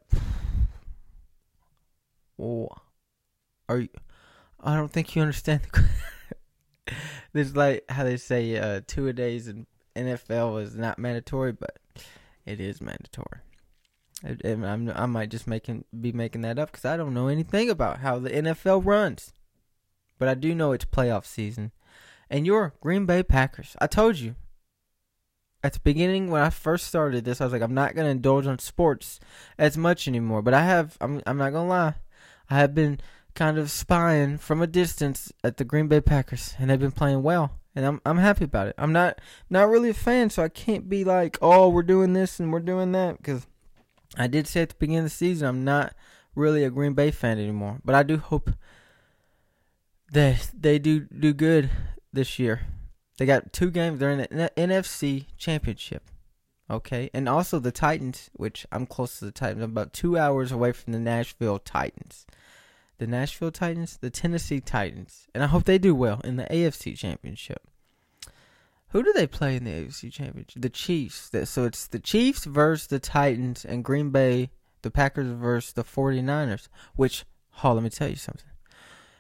well, 2.36 2.82
are 3.70 3.80
you? 3.80 3.88
I 4.60 4.76
don't 4.76 4.92
think 4.92 5.16
you 5.16 5.22
understand. 5.22 5.62
There's 7.34 7.56
like 7.56 7.86
how 7.88 8.04
they 8.04 8.18
say 8.18 8.58
uh, 8.58 8.82
two 8.86 9.08
a 9.08 9.14
days 9.14 9.48
in 9.48 9.68
NFL 9.96 10.62
is 10.62 10.76
not 10.76 11.00
mandatory, 11.00 11.54
but 11.54 11.78
it 12.46 12.60
is 12.60 12.82
mandatory. 12.82 13.40
And 14.22 14.66
I'm, 14.66 14.92
I 14.94 15.06
might 15.06 15.30
just 15.30 15.48
making 15.48 15.86
be 15.98 16.12
making 16.12 16.42
that 16.42 16.60
up 16.60 16.74
because 16.74 16.84
I 16.84 16.98
don't 16.98 17.14
know 17.14 17.30
anything 17.30 17.70
about 17.70 18.00
how 18.00 18.20
the 18.20 18.32
NFL 18.32 18.86
runs, 18.86 19.32
but 20.20 20.28
I 20.28 20.34
do 20.34 20.54
know 20.54 20.74
it's 20.74 20.84
playoff 20.84 21.24
season 21.24 21.72
and 22.30 22.46
your 22.46 22.74
Green 22.82 23.06
Bay 23.06 23.24
Packers. 23.24 23.76
I 23.80 23.88
told 23.88 24.18
you 24.18 24.36
at 25.64 25.74
the 25.74 25.80
beginning 25.80 26.30
when 26.30 26.44
I 26.44 26.52
first 26.52 26.86
started 26.86 27.26
this, 27.26 27.42
I 27.42 27.46
was 27.46 27.54
like, 27.54 27.64
I'm 27.64 27.74
not 27.74 27.96
gonna 27.96 28.10
indulge 28.10 28.46
on 28.46 28.60
sports 28.60 29.20
as 29.58 29.78
much 29.78 30.08
anymore. 30.08 30.44
But 30.44 30.54
I 30.54 30.64
have. 30.64 30.98
I'm. 31.02 31.22
I'm 31.26 31.38
not 31.38 31.54
gonna 31.54 31.68
lie. 31.68 31.96
I 32.50 32.58
have 32.60 32.76
been 32.76 33.00
kind 33.34 33.58
of 33.58 33.72
spying 33.72 34.38
from 34.38 34.62
a 34.62 34.68
distance 34.68 35.34
at 35.44 35.58
the 35.58 35.66
Green 35.66 35.88
Bay 35.88 36.02
Packers, 36.02 36.56
and 36.60 36.70
they've 36.70 36.80
been 36.80 36.92
playing 36.92 37.24
well, 37.24 37.60
and 37.76 37.84
I'm. 37.84 38.02
I'm 38.06 38.18
happy 38.18 38.46
about 38.46 38.68
it. 38.68 38.76
I'm 38.78 38.94
not. 38.94 39.20
Not 39.50 39.70
really 39.70 39.90
a 39.90 39.96
fan, 39.96 40.30
so 40.30 40.44
I 40.44 40.50
can't 40.50 40.88
be 40.88 41.04
like, 41.04 41.40
oh, 41.42 41.70
we're 41.70 41.82
doing 41.82 42.14
this 42.14 42.40
and 42.40 42.54
we're 42.54 42.60
doing 42.60 42.92
that, 42.92 43.18
because 43.18 43.48
I 44.18 44.28
did 44.28 44.48
say 44.48 44.62
at 44.62 44.70
the 44.70 44.76
beginning 44.76 45.00
of 45.00 45.06
the 45.06 45.10
season, 45.10 45.48
I'm 45.48 45.64
not 45.64 45.96
really 46.36 46.64
a 46.64 46.70
Green 46.70 46.94
Bay 46.94 47.10
fan 47.10 47.40
anymore. 47.40 47.80
But 47.84 47.96
I 47.96 48.04
do 48.04 48.18
hope 48.18 48.52
that 50.12 50.52
they 50.56 50.78
do 50.78 51.00
do 51.00 51.34
good 51.34 51.72
this 52.16 52.40
year. 52.40 52.62
They 53.18 53.26
got 53.26 53.54
two 53.54 53.72
games. 53.72 54.00
They're 54.00 54.12
in 54.12 54.28
the 54.32 54.52
NFC 54.58 55.28
Championship. 55.38 56.10
Okay. 56.70 57.10
And 57.14 57.30
also 57.30 57.60
the 57.60 57.72
Titans, 57.72 58.30
which 58.34 58.66
I'm 58.72 58.86
close 58.86 59.20
to 59.20 59.26
the 59.26 59.32
Titans. 59.32 59.64
I'm 59.64 59.72
about 59.72 59.94
two 59.94 60.18
hours 60.18 60.52
away 60.52 60.72
from 60.72 60.94
the 60.94 61.00
Nashville 61.00 61.60
Titans. 61.60 62.26
The 62.98 63.08
Nashville 63.08 63.52
Titans, 63.52 63.98
the 63.98 64.10
Tennessee 64.10 64.62
Titans. 64.62 65.28
And 65.34 65.44
I 65.44 65.48
hope 65.48 65.66
they 65.66 65.78
do 65.78 65.94
well 65.94 66.22
in 66.24 66.38
the 66.38 66.46
AFC 66.46 66.98
Championship. 66.98 67.62
Who 68.90 69.04
do 69.04 69.14
they 69.14 69.28
play 69.28 69.58
in 69.58 69.66
the 69.66 69.72
AFC 69.72 70.12
Championship? 70.12 70.62
The 70.62 70.70
Chiefs. 70.70 71.32
So 71.44 71.66
it's 71.66 71.88
the 71.88 72.00
Chiefs 72.00 72.46
versus 72.46 72.88
the 72.88 73.00
Titans 73.00 73.66
and 73.66 73.84
Green 73.84 74.10
Bay, 74.10 74.50
the 74.82 74.92
Packers 74.92 75.28
versus 75.28 75.74
the 75.74 75.84
49ers. 75.84 76.70
Which, 76.96 77.26
oh, 77.64 77.74
let 77.74 77.84
me 77.84 77.90
tell 77.90 78.08
you 78.08 78.16
something. 78.16 78.50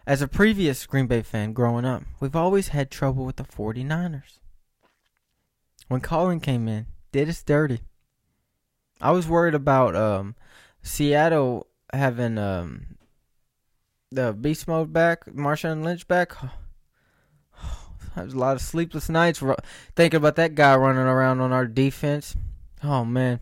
As 0.07 0.21
a 0.21 0.27
previous 0.27 0.85
Green 0.85 1.07
Bay 1.07 1.24
fan 1.24 1.53
growing 1.53 1.83
up, 1.83 2.03
we've 2.19 2.35
always 2.35 2.67
had 2.67 2.91
trouble 2.91 3.25
with 3.25 3.38
the 3.38 3.43
49ers. 3.43 4.39
When 5.88 6.00
Colin 6.00 6.39
came 6.39 6.67
in, 6.67 6.85
did 7.12 7.27
us 7.27 7.41
dirty. 7.41 7.79
I 9.01 9.12
was 9.12 9.27
worried 9.27 9.55
about 9.55 9.95
um, 9.95 10.35
Seattle 10.83 11.65
having 11.91 12.38
um, 12.38 12.97
the 14.12 14.31
beast 14.33 14.67
mode 14.67 14.93
back, 14.93 15.25
Marshawn 15.25 15.83
Lynch 15.83 16.07
back. 16.07 16.33
Oh, 18.17 18.24
was 18.24 18.33
a 18.33 18.38
lot 18.38 18.55
of 18.55 18.62
sleepless 18.62 19.09
nights 19.09 19.43
thinking 19.93 20.17
about 20.17 20.38
that 20.38 20.55
guy 20.55 20.74
running 20.77 21.01
around 21.01 21.41
on 21.41 21.51
our 21.51 21.67
defense. 21.67 22.33
Oh 22.81 23.03
man, 23.03 23.41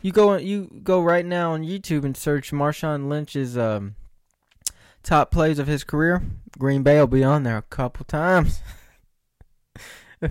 you 0.00 0.10
go 0.10 0.36
you 0.36 0.80
go 0.82 1.02
right 1.02 1.26
now 1.26 1.52
on 1.52 1.64
YouTube 1.64 2.02
and 2.02 2.16
search 2.16 2.50
Marshawn 2.50 3.08
Lynch's 3.10 3.58
um, 3.58 3.94
top 5.06 5.30
plays 5.30 5.58
of 5.58 5.66
his 5.66 5.84
career, 5.84 6.22
Green 6.58 6.82
Bay 6.82 6.98
will 6.98 7.06
be 7.06 7.24
on 7.24 7.44
there 7.44 7.56
a 7.56 7.62
couple 7.62 8.04
times. 8.04 8.60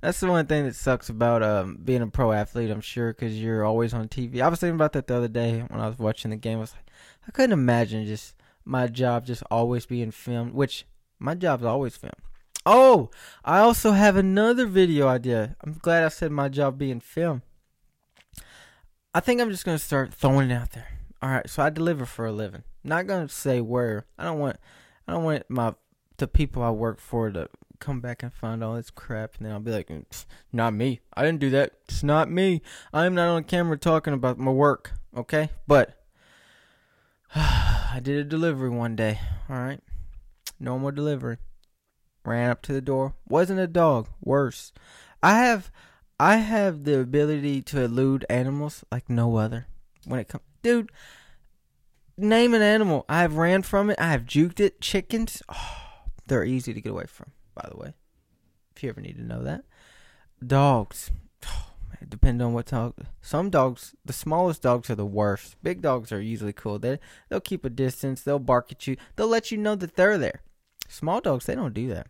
That's 0.00 0.20
the 0.20 0.28
one 0.28 0.46
thing 0.46 0.64
that 0.64 0.76
sucks 0.76 1.08
about 1.08 1.42
um, 1.42 1.76
being 1.82 2.02
a 2.02 2.06
pro 2.06 2.30
athlete, 2.30 2.70
I'm 2.70 2.80
sure, 2.80 3.12
because 3.12 3.36
you're 3.38 3.64
always 3.64 3.92
on 3.92 4.06
TV. 4.06 4.40
I 4.40 4.46
was 4.48 4.60
thinking 4.60 4.76
about 4.76 4.92
that 4.92 5.08
the 5.08 5.16
other 5.16 5.28
day 5.28 5.64
when 5.66 5.80
I 5.80 5.88
was 5.88 5.98
watching 5.98 6.30
the 6.30 6.36
game. 6.36 6.58
I 6.58 6.60
was 6.60 6.72
like, 6.72 6.88
I 7.26 7.32
couldn't 7.32 7.52
imagine 7.52 8.06
just 8.06 8.36
my 8.64 8.86
job 8.86 9.26
just 9.26 9.42
always 9.50 9.86
being 9.86 10.12
filmed, 10.12 10.54
which 10.54 10.86
my 11.18 11.34
job's 11.34 11.64
always 11.64 11.96
filmed. 11.96 12.14
Oh, 12.64 13.10
I 13.44 13.58
also 13.58 13.90
have 13.92 14.16
another 14.16 14.66
video 14.66 15.08
idea. 15.08 15.56
I'm 15.64 15.72
glad 15.72 16.04
I 16.04 16.08
said 16.08 16.30
my 16.30 16.48
job 16.48 16.78
being 16.78 17.00
filmed. 17.00 17.42
I 19.12 19.20
think 19.20 19.40
I'm 19.40 19.50
just 19.50 19.64
gonna 19.64 19.78
start 19.78 20.14
throwing 20.14 20.50
it 20.50 20.54
out 20.54 20.72
there. 20.72 20.86
All 21.20 21.30
right, 21.30 21.48
so 21.50 21.64
I 21.64 21.70
deliver 21.70 22.06
for 22.06 22.26
a 22.26 22.32
living. 22.32 22.62
Not 22.88 23.06
gonna 23.06 23.28
say 23.28 23.60
where. 23.60 24.06
I 24.18 24.24
don't 24.24 24.38
want. 24.38 24.56
I 25.06 25.12
don't 25.12 25.24
want 25.24 25.44
my 25.50 25.74
the 26.16 26.26
people 26.26 26.62
I 26.62 26.70
work 26.70 27.00
for 27.00 27.30
to 27.30 27.50
come 27.80 28.00
back 28.00 28.22
and 28.22 28.32
find 28.32 28.64
all 28.64 28.76
this 28.76 28.90
crap, 28.90 29.36
and 29.36 29.46
then 29.46 29.52
I'll 29.52 29.60
be 29.60 29.70
like, 29.70 29.88
mm, 29.88 30.04
not 30.52 30.72
me. 30.72 31.00
I 31.14 31.22
didn't 31.22 31.40
do 31.40 31.50
that. 31.50 31.72
It's 31.86 32.02
not 32.02 32.30
me. 32.30 32.62
I'm 32.92 33.14
not 33.14 33.28
on 33.28 33.44
camera 33.44 33.76
talking 33.76 34.14
about 34.14 34.38
my 34.38 34.50
work." 34.50 34.92
Okay, 35.14 35.50
but 35.66 36.02
I 37.34 38.00
did 38.02 38.16
a 38.16 38.24
delivery 38.24 38.70
one 38.70 38.96
day. 38.96 39.20
All 39.50 39.56
right, 39.56 39.80
normal 40.58 40.90
delivery. 40.90 41.36
Ran 42.24 42.50
up 42.50 42.62
to 42.62 42.72
the 42.72 42.80
door. 42.80 43.14
Wasn't 43.28 43.60
a 43.60 43.66
dog. 43.66 44.08
Worse. 44.22 44.72
I 45.22 45.34
have 45.40 45.70
I 46.18 46.36
have 46.36 46.84
the 46.84 46.98
ability 47.00 47.60
to 47.62 47.82
elude 47.82 48.24
animals 48.30 48.82
like 48.90 49.10
no 49.10 49.36
other. 49.36 49.66
When 50.06 50.20
it 50.20 50.28
comes, 50.28 50.44
dude, 50.62 50.90
name 52.18 52.54
an 52.54 52.62
animal. 52.62 53.04
I 53.08 53.22
have 53.22 53.36
ran 53.36 53.62
from 53.62 53.90
it. 53.90 54.00
I 54.00 54.10
have 54.10 54.24
juked 54.24 54.60
it. 54.60 54.80
Chickens, 54.80 55.42
oh, 55.48 55.78
they're 56.26 56.44
easy 56.44 56.74
to 56.74 56.80
get 56.80 56.92
away 56.92 57.06
from. 57.06 57.32
By 57.54 57.68
the 57.70 57.76
way, 57.76 57.94
if 58.74 58.82
you 58.82 58.88
ever 58.88 59.00
need 59.00 59.16
to 59.16 59.24
know 59.24 59.42
that, 59.42 59.64
dogs. 60.44 61.10
Oh, 61.46 61.70
depend 62.08 62.40
on 62.40 62.52
what 62.52 62.66
dog. 62.66 62.94
Some 63.20 63.50
dogs, 63.50 63.94
the 64.04 64.12
smallest 64.12 64.62
dogs 64.62 64.90
are 64.90 64.94
the 64.94 65.06
worst. 65.06 65.56
Big 65.62 65.82
dogs 65.82 66.12
are 66.12 66.20
usually 66.20 66.52
cool. 66.52 66.78
They 66.78 66.98
they'll 67.28 67.40
keep 67.40 67.64
a 67.64 67.70
distance. 67.70 68.22
They'll 68.22 68.38
bark 68.38 68.70
at 68.70 68.86
you. 68.86 68.96
They'll 69.16 69.28
let 69.28 69.50
you 69.50 69.58
know 69.58 69.74
that 69.74 69.96
they're 69.96 70.18
there. 70.18 70.42
Small 70.88 71.20
dogs, 71.20 71.46
they 71.46 71.54
don't 71.54 71.74
do 71.74 71.88
that. 71.88 72.06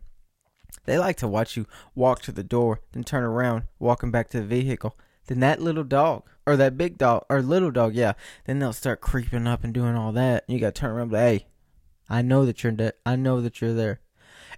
They 0.85 0.99
like 0.99 1.17
to 1.17 1.29
watch 1.29 1.57
you 1.57 1.67
walk 1.95 2.23
to 2.23 2.33
the 2.33 2.43
door, 2.43 2.81
then 2.93 3.05
turn 3.05 3.25
around, 3.25 3.65
walking 3.79 4.11
back 4.11 4.29
to 4.31 4.41
the 4.41 4.47
vehicle. 4.47 4.97
Then 5.29 5.41
that 5.41 5.63
little 5.63 5.85
dog, 5.85 6.25
or 6.47 6.57
that 6.57 6.77
big 6.77 6.99
dog, 6.99 7.25
or 7.31 7.41
little 7.41 7.71
dog, 7.71 7.95
yeah, 7.95 8.15
then 8.47 8.59
they'll 8.59 8.73
start 8.73 9.01
creeping 9.01 9.47
up 9.47 9.63
and 9.63 9.73
doing 9.73 9.95
all 9.95 10.13
that. 10.13 10.45
And 10.47 10.55
you 10.55 10.61
gotta 10.61 10.73
turn 10.73 10.91
around 10.91 11.13
like, 11.13 11.21
hey, 11.21 11.47
I 12.09 12.23
know 12.23 12.45
that 12.47 12.65
you're. 12.65 12.75
I 13.07 13.17
know 13.17 13.41
that 13.41 13.61
you're 13.61 13.75
there. 13.75 14.01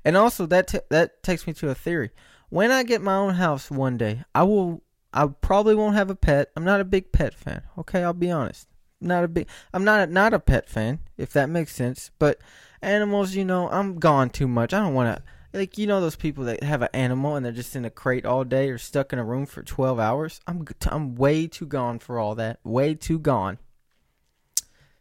And 0.05 0.17
also, 0.17 0.47
that 0.47 0.69
t- 0.69 0.79
that 0.89 1.23
takes 1.23 1.47
me 1.47 1.53
to 1.55 1.69
a 1.69 1.75
theory. 1.75 2.11
When 2.49 2.71
I 2.71 2.83
get 2.85 3.03
my 3.03 3.17
own 3.17 3.35
house 3.35 3.71
one 3.71 3.99
day, 3.99 4.23
I 4.35 4.45
will. 4.45 4.83
I 5.13 5.27
probably 5.27 5.75
won't 5.75 5.97
have 5.97 6.11
a 6.11 6.15
pet. 6.15 6.51
I'm 6.57 6.65
not 6.65 6.81
a 6.81 6.85
big 6.85 7.11
pet 7.11 7.35
fan. 7.35 7.63
Okay, 7.77 8.03
I'll 8.03 8.13
be 8.13 8.31
honest. 8.31 8.69
Not 9.01 9.25
a 9.25 9.29
big. 9.29 9.49
I'm 9.75 9.85
not 9.85 10.09
a, 10.09 10.13
not 10.13 10.33
a 10.33 10.39
pet 10.39 10.69
fan, 10.69 11.01
if 11.19 11.33
that 11.33 11.51
makes 11.51 11.75
sense. 11.75 12.11
But 12.19 12.39
animals, 12.81 13.35
you 13.35 13.45
know, 13.45 13.69
I'm 13.69 13.99
gone 13.99 14.31
too 14.31 14.47
much. 14.47 14.73
I 14.73 14.79
don't 14.79 14.95
want 14.95 15.17
to 15.17 15.23
like 15.53 15.79
you 15.79 15.87
know 15.87 16.01
those 16.01 16.17
people 16.17 16.45
that 16.45 16.63
have 16.63 16.83
an 16.83 16.89
animal 16.95 17.37
and 17.37 17.45
they're 17.45 17.53
just 17.53 17.75
in 17.75 17.85
a 17.85 17.91
crate 17.91 18.25
all 18.25 18.45
day 18.45 18.69
or 18.69 18.79
stuck 18.79 19.13
in 19.13 19.19
a 19.19 19.25
room 19.25 19.47
for 19.47 19.63
12 19.63 19.99
hours? 19.99 20.41
I'm 20.47 20.67
i'm 20.89 21.15
way 21.15 21.47
too 21.47 21.67
gone 21.67 21.99
for 21.99 22.19
all 22.19 22.35
that. 22.37 22.61
Way 22.65 22.95
too 22.95 23.19
gone. 23.19 23.59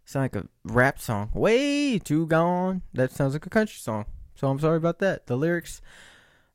Sound 0.06 0.24
like 0.24 0.36
a 0.36 0.48
rap 0.64 1.00
song. 1.00 1.30
Way 1.34 2.00
too 2.00 2.26
gone. 2.26 2.82
That 2.94 3.12
sounds 3.12 3.34
like 3.34 3.46
a 3.46 3.50
country 3.50 3.78
song. 3.80 4.06
So 4.36 4.50
i'm 4.50 4.60
sorry 4.60 4.78
about 4.78 5.00
that. 5.00 5.28
The 5.28 5.38
lyrics 5.38 5.82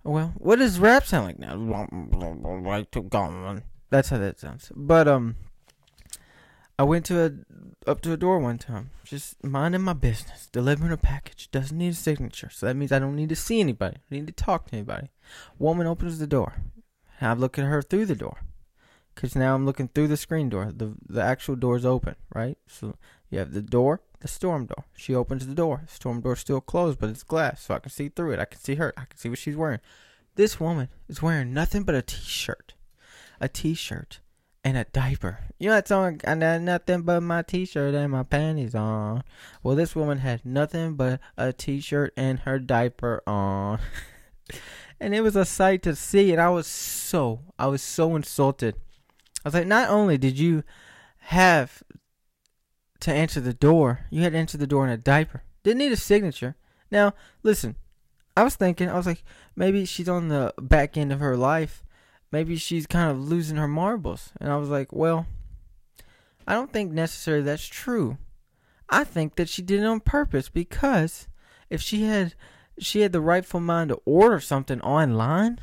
well 0.03 0.33
what 0.37 0.59
does 0.59 0.79
rap 0.79 1.07
sound 1.07 1.27
like 1.27 1.39
now? 1.39 1.57
Way 1.57 2.87
too 2.91 3.05
gone. 3.05 3.63
That's 3.91 4.09
how 4.09 4.19
that 4.19 4.41
sounds. 4.41 4.73
But 4.75 5.07
um 5.07 5.37
I 6.79 6.83
went 6.83 7.05
to 7.07 7.25
a 7.25 7.33
up 7.91 8.01
to 8.01 8.13
a 8.13 8.17
door 8.17 8.39
one 8.39 8.59
time, 8.59 8.91
just 9.05 9.43
minding 9.45 9.83
my 9.83 9.93
business, 9.93 10.49
delivering 10.51 10.93
a 10.93 10.97
package. 10.97 11.51
Doesn't 11.51 11.79
need 11.79 11.93
a 11.93 11.95
signature, 11.95 12.51
so 12.51 12.67
that 12.67 12.75
means 12.75 12.91
I 12.91 12.99
don't 12.99 13.15
need 13.15 13.29
to 13.29 13.37
see 13.37 13.61
anybody. 13.61 13.97
I 14.11 14.15
need 14.15 14.27
to 14.27 14.33
talk 14.33 14.67
to 14.67 14.77
anybody. 14.77 15.11
Woman 15.59 15.87
opens 15.87 16.19
the 16.19 16.27
door. 16.27 16.55
I 17.21 17.33
look 17.35 17.59
at 17.59 17.65
her 17.65 17.81
through 17.81 18.07
the 18.07 18.17
door, 18.17 18.41
cause 19.15 19.37
now 19.37 19.55
I'm 19.55 19.65
looking 19.65 19.89
through 19.89 20.09
the 20.09 20.17
screen 20.17 20.49
door. 20.49 20.73
the 20.75 20.95
The 21.09 21.23
actual 21.23 21.55
door's 21.55 21.85
open, 21.85 22.17
right? 22.35 22.59
So 22.67 22.97
you 23.31 23.39
have 23.39 23.53
the 23.53 23.63
door, 23.63 24.01
the 24.21 24.29
storm 24.29 24.67
door. 24.67 24.85
She 24.97 25.15
opens 25.15 25.47
the 25.47 25.55
door. 25.55 25.83
Storm 25.87 26.23
door's 26.23 26.41
still 26.41 26.61
closed, 26.61 26.99
but 26.99 27.11
it's 27.11 27.23
glass, 27.23 27.63
so 27.63 27.75
I 27.75 27.79
can 27.79 27.93
see 27.93 28.09
through 28.09 28.33
it. 28.33 28.41
I 28.41 28.47
can 28.47 28.61
see 28.61 28.75
her. 28.75 28.93
I 28.97 29.05
can 29.05 29.17
see 29.17 29.29
what 29.29 29.39
she's 29.39 29.57
wearing. 29.57 29.81
This 30.35 30.59
woman 30.59 30.89
is 31.09 31.23
wearing 31.23 31.55
nothing 31.55 31.85
but 31.85 31.95
a 31.95 32.03
t-shirt, 32.03 32.75
a 33.41 33.49
t-shirt 33.49 34.19
and 34.65 34.79
a 34.79 34.85
diaper. 34.85 35.41
You 35.59 35.69
know 35.69 35.75
that 35.75 35.87
song? 35.87 36.21
I 36.27 36.35
got 36.35 36.63
nothing 36.63 37.03
but 37.03 37.21
my 37.21 37.43
t-shirt 37.43 37.95
and 37.95 38.11
my 38.11 38.23
panties 38.23 38.75
on. 38.75 39.23
Well, 39.63 39.77
this 39.77 39.95
woman 39.95 40.19
had 40.19 40.45
nothing 40.45 40.95
but 40.95 41.21
a 41.37 41.53
t-shirt 41.53 42.15
and 42.17 42.41
her 42.41 42.59
diaper 42.59 43.23
on, 43.27 43.79
and 45.01 45.15
it 45.15 45.21
was 45.21 45.37
a 45.37 45.45
sight 45.45 45.83
to 45.83 45.95
see. 45.95 46.33
And 46.33 46.41
I 46.41 46.49
was 46.49 46.67
so, 46.67 47.41
I 47.59 47.67
was 47.67 47.83
so 47.83 48.17
insulted. 48.17 48.77
I 49.45 49.49
was 49.49 49.55
like, 49.55 49.67
not 49.67 49.91
only 49.91 50.17
did 50.17 50.39
you 50.39 50.65
have 51.19 51.83
to 53.01 53.13
answer 53.13 53.41
the 53.41 53.53
door, 53.53 54.07
you 54.11 54.23
had 54.23 54.33
to 54.33 54.39
answer 54.39 54.57
the 54.57 54.67
door 54.67 54.85
in 54.87 54.91
a 54.91 54.97
diaper. 54.97 55.43
Didn't 55.63 55.79
need 55.79 55.93
a 55.93 55.97
signature. 55.97 56.57
Now, 56.91 57.13
listen, 57.43 57.77
I 58.37 58.43
was 58.43 58.57
thinking, 58.57 58.89
I 58.89 58.97
was 58.97 59.07
like, 59.07 59.23
maybe 59.55 59.85
she's 59.85 60.09
on 60.09 60.29
the 60.29 60.55
back 60.59 60.97
end 60.97 61.13
of 61.13 61.21
her 61.21 61.37
life 61.37 61.84
maybe 62.35 62.57
she's 62.57 62.85
kind 62.89 63.13
of 63.13 63.29
losing 63.29 63.59
her 63.59 63.69
marbles. 63.69 64.33
And 64.41 64.51
I 64.51 64.57
was 64.57 64.69
like, 64.69 64.93
well, 64.93 65.29
I 66.49 66.55
don't 66.55 66.73
think 66.73 66.91
necessarily 66.91 67.45
that's 67.45 67.69
true. 67.69 68.19
I 68.89 69.05
think 69.05 69.37
that 69.37 69.49
she 69.49 69.63
did 69.63 69.81
it 69.81 69.87
on 69.87 70.01
purpose 70.01 70.49
because 70.49 71.29
if 71.71 71.81
she 71.81 72.03
had 72.03 72.35
she 72.77 73.03
had 73.03 73.13
the 73.13 73.21
rightful 73.21 73.61
mind 73.61 73.91
to 73.91 74.01
order 74.05 74.41
something 74.41 74.81
online 74.81 75.61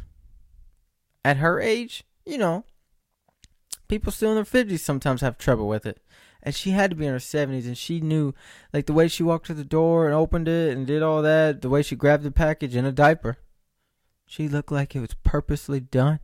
at 1.25 1.37
her 1.37 1.59
age, 1.59 2.05
you 2.25 2.37
know, 2.37 2.63
people 3.89 4.13
still 4.13 4.29
in 4.29 4.35
their 4.35 4.45
fifties 4.45 4.81
sometimes 4.81 5.19
have 5.19 5.37
trouble 5.37 5.67
with 5.67 5.85
it. 5.85 5.99
And 6.41 6.55
she 6.55 6.69
had 6.69 6.89
to 6.91 6.95
be 6.95 7.05
in 7.05 7.11
her 7.11 7.19
seventies 7.19 7.67
and 7.67 7.77
she 7.77 7.99
knew 7.99 8.33
like 8.71 8.85
the 8.85 8.93
way 8.93 9.09
she 9.09 9.23
walked 9.23 9.47
to 9.47 9.53
the 9.53 9.65
door 9.65 10.05
and 10.05 10.15
opened 10.15 10.47
it 10.47 10.71
and 10.71 10.87
did 10.87 11.03
all 11.03 11.21
that, 11.21 11.61
the 11.61 11.69
way 11.69 11.81
she 11.81 11.97
grabbed 11.97 12.23
the 12.23 12.31
package 12.31 12.77
in 12.77 12.85
a 12.85 12.93
diaper. 12.93 13.39
She 14.25 14.47
looked 14.47 14.71
like 14.71 14.95
it 14.95 15.01
was 15.01 15.15
purposely 15.21 15.81
done. 15.81 16.21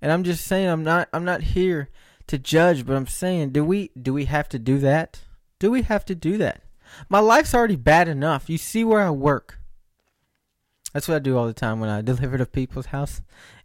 And 0.00 0.12
I'm 0.12 0.24
just 0.24 0.44
saying 0.44 0.68
I'm 0.68 0.84
not 0.84 1.08
I'm 1.12 1.24
not 1.24 1.42
here 1.42 1.88
to 2.28 2.38
judge, 2.38 2.86
but 2.86 2.96
I'm 2.96 3.06
saying 3.06 3.50
do 3.50 3.64
we 3.64 3.90
do 4.00 4.12
we 4.12 4.26
have 4.26 4.48
to 4.50 4.58
do 4.58 4.78
that? 4.78 5.20
Do 5.58 5.70
we 5.70 5.82
have 5.82 6.04
to 6.06 6.14
do 6.14 6.36
that? 6.38 6.62
My 7.08 7.18
life's 7.18 7.54
already 7.54 7.76
bad 7.76 8.08
enough. 8.08 8.48
You 8.48 8.58
see 8.58 8.84
where 8.84 9.02
I 9.02 9.10
work. 9.10 9.58
That's 10.92 11.08
what 11.08 11.16
I 11.16 11.18
do 11.18 11.36
all 11.36 11.46
the 11.46 11.52
time 11.52 11.80
when 11.80 11.90
I 11.90 12.00
deliver 12.02 12.38
to 12.38 12.46
people's 12.46 12.86
house. 12.86 13.20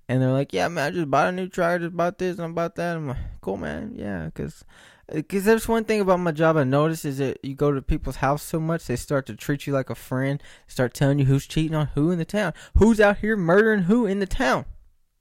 And 0.10 0.22
they're 0.22 0.32
like, 0.32 0.52
yeah, 0.52 0.68
man, 0.68 0.88
I 0.88 0.92
just 0.92 1.10
bought 1.10 1.30
a 1.30 1.32
new 1.32 1.48
truck, 1.48 1.76
I 1.76 1.78
just 1.78 1.96
bought 1.96 2.18
this 2.18 2.38
and 2.38 2.54
bought 2.54 2.76
that. 2.76 2.98
I'm 2.98 3.08
like, 3.08 3.18
cool, 3.40 3.58
man. 3.58 3.94
Yeah, 3.96 4.26
because 4.26 4.66
because 5.12 5.46
there's 5.46 5.68
one 5.68 5.84
thing 5.84 6.02
about 6.02 6.20
my 6.20 6.32
job 6.32 6.58
I 6.58 6.64
notice 6.64 7.06
is 7.06 7.20
that 7.20 7.38
you 7.44 7.56
go 7.56 7.72
to 7.72 7.82
people's 7.82 8.18
house 8.18 8.42
so 8.42 8.60
much, 8.60 8.86
they 8.86 8.96
start 8.96 9.26
to 9.28 9.36
treat 9.36 9.68
you 9.68 9.74
like 9.74 9.90
a 9.90 9.96
friend, 9.96 10.42
start 10.68 10.94
telling 10.94 11.20
you 11.20 11.26
who's 11.26 11.46
cheating 11.46 11.76
on 11.76 11.88
who 11.88 12.12
in 12.12 12.20
the 12.20 12.26
town, 12.26 12.54
who's 12.78 13.00
out 13.00 13.18
here 13.18 13.38
murdering 13.38 13.84
who 13.84 14.06
in 14.06 14.20
the 14.20 14.26
town 14.26 14.66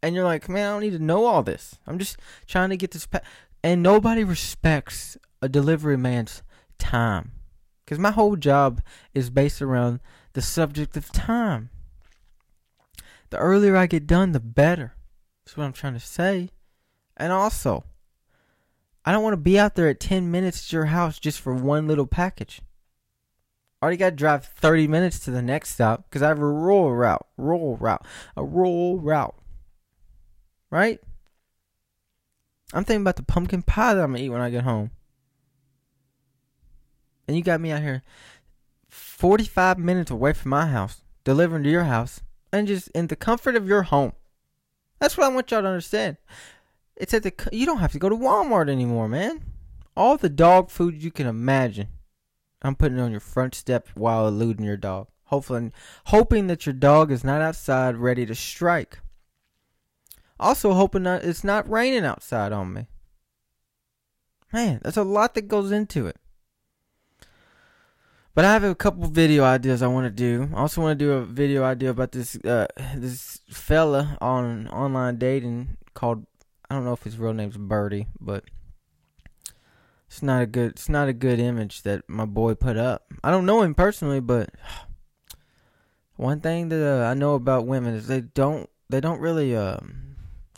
and 0.02 0.14
you're 0.14 0.24
like, 0.24 0.48
man, 0.48 0.66
I 0.66 0.72
don't 0.72 0.80
need 0.80 0.98
to 0.98 0.98
know 0.98 1.24
all 1.26 1.42
this. 1.42 1.76
I'm 1.86 1.98
just 1.98 2.16
trying 2.46 2.70
to 2.70 2.76
get 2.76 2.90
this. 2.90 3.06
Pa-. 3.06 3.20
And 3.62 3.82
nobody 3.82 4.24
respects 4.24 5.16
a 5.40 5.48
delivery 5.48 5.96
man's 5.96 6.42
time. 6.78 7.32
Because 7.84 7.98
my 7.98 8.10
whole 8.10 8.36
job 8.36 8.82
is 9.14 9.30
based 9.30 9.62
around 9.62 10.00
the 10.32 10.42
subject 10.42 10.96
of 10.96 11.12
time. 11.12 11.70
The 13.30 13.38
earlier 13.38 13.76
I 13.76 13.86
get 13.86 14.06
done, 14.06 14.32
the 14.32 14.40
better. 14.40 14.94
That's 15.44 15.56
what 15.56 15.64
I'm 15.64 15.72
trying 15.72 15.94
to 15.94 16.00
say. 16.00 16.50
And 17.16 17.32
also, 17.32 17.84
I 19.04 19.12
don't 19.12 19.22
want 19.22 19.34
to 19.34 19.38
be 19.38 19.58
out 19.58 19.74
there 19.74 19.88
at 19.88 20.00
10 20.00 20.30
minutes 20.30 20.66
at 20.66 20.72
your 20.72 20.86
house 20.86 21.18
just 21.18 21.40
for 21.40 21.54
one 21.54 21.86
little 21.86 22.06
package. 22.06 22.60
I 23.80 23.84
already 23.84 23.96
got 23.96 24.10
to 24.10 24.16
drive 24.16 24.46
30 24.46 24.86
minutes 24.88 25.18
to 25.20 25.30
the 25.30 25.42
next 25.42 25.70
stop 25.70 26.04
because 26.08 26.22
I 26.22 26.28
have 26.28 26.38
a 26.38 26.46
rural 26.46 26.94
route. 26.94 27.26
Rural 27.36 27.76
route. 27.76 28.06
A 28.36 28.44
rural 28.44 28.98
route 28.98 29.34
right? 30.72 30.98
I'm 32.72 32.82
thinking 32.82 33.02
about 33.02 33.16
the 33.16 33.22
pumpkin 33.22 33.62
pie 33.62 33.94
that 33.94 34.02
I'm 34.02 34.12
gonna 34.12 34.24
eat 34.24 34.30
when 34.30 34.40
I 34.40 34.50
get 34.50 34.64
home. 34.64 34.90
And 37.28 37.36
you 37.36 37.44
got 37.44 37.60
me 37.60 37.70
out 37.70 37.82
here 37.82 38.02
45 38.88 39.78
minutes 39.78 40.10
away 40.10 40.32
from 40.32 40.50
my 40.50 40.66
house, 40.66 41.02
delivering 41.24 41.62
to 41.64 41.70
your 41.70 41.84
house, 41.84 42.22
and 42.50 42.66
just 42.66 42.88
in 42.88 43.06
the 43.06 43.16
comfort 43.16 43.54
of 43.54 43.68
your 43.68 43.82
home. 43.82 44.12
That's 44.98 45.16
what 45.16 45.26
I 45.26 45.34
want 45.34 45.50
y'all 45.50 45.60
to 45.60 45.68
understand. 45.68 46.16
It's 46.96 47.12
at 47.12 47.22
the 47.22 47.32
you 47.52 47.66
don't 47.66 47.78
have 47.78 47.92
to 47.92 47.98
go 47.98 48.08
to 48.08 48.16
Walmart 48.16 48.70
anymore, 48.70 49.08
man. 49.08 49.42
All 49.94 50.16
the 50.16 50.30
dog 50.30 50.70
food 50.70 51.02
you 51.02 51.10
can 51.10 51.26
imagine. 51.26 51.88
I'm 52.62 52.76
putting 52.76 52.98
it 52.98 53.02
on 53.02 53.10
your 53.10 53.20
front 53.20 53.54
step 53.54 53.88
while 53.94 54.26
eluding 54.26 54.64
your 54.64 54.76
dog. 54.78 55.08
Hopefully, 55.24 55.70
hoping 56.06 56.46
that 56.46 56.64
your 56.64 56.72
dog 56.72 57.12
is 57.12 57.24
not 57.24 57.42
outside 57.42 57.96
ready 57.96 58.24
to 58.24 58.34
strike. 58.34 59.00
Also, 60.42 60.74
hoping 60.74 61.04
that 61.04 61.24
it's 61.24 61.44
not 61.44 61.70
raining 61.70 62.04
outside 62.04 62.52
on 62.52 62.72
me. 62.72 62.86
Man, 64.52 64.80
that's 64.82 64.96
a 64.96 65.04
lot 65.04 65.34
that 65.34 65.48
goes 65.48 65.72
into 65.72 66.06
it. 66.06 66.16
But 68.34 68.44
I 68.46 68.52
have 68.52 68.64
a 68.64 68.74
couple 68.74 69.06
video 69.08 69.44
ideas 69.44 69.82
I 69.82 69.88
want 69.88 70.06
to 70.06 70.10
do. 70.10 70.48
I 70.54 70.60
also 70.60 70.80
want 70.80 70.98
to 70.98 71.04
do 71.04 71.12
a 71.12 71.24
video 71.24 71.64
idea 71.64 71.90
about 71.90 72.12
this 72.12 72.36
uh, 72.36 72.66
this 72.96 73.40
fella 73.50 74.16
on 74.20 74.68
online 74.68 75.18
dating 75.18 75.76
called 75.94 76.26
I 76.70 76.74
don't 76.74 76.84
know 76.84 76.94
if 76.94 77.02
his 77.02 77.18
real 77.18 77.34
name's 77.34 77.58
Birdie, 77.58 78.06
but 78.18 78.44
it's 80.06 80.22
not 80.22 80.42
a 80.42 80.46
good 80.46 80.70
it's 80.70 80.88
not 80.88 81.08
a 81.08 81.12
good 81.12 81.40
image 81.40 81.82
that 81.82 82.08
my 82.08 82.24
boy 82.24 82.54
put 82.54 82.78
up. 82.78 83.04
I 83.22 83.30
don't 83.30 83.44
know 83.44 83.60
him 83.60 83.74
personally, 83.74 84.20
but 84.20 84.50
one 86.16 86.40
thing 86.40 86.70
that 86.70 86.82
uh, 86.82 87.04
I 87.04 87.12
know 87.12 87.34
about 87.34 87.66
women 87.66 87.94
is 87.94 88.06
they 88.06 88.22
don't 88.22 88.70
they 88.88 89.00
don't 89.00 89.20
really 89.20 89.54
um, 89.54 90.11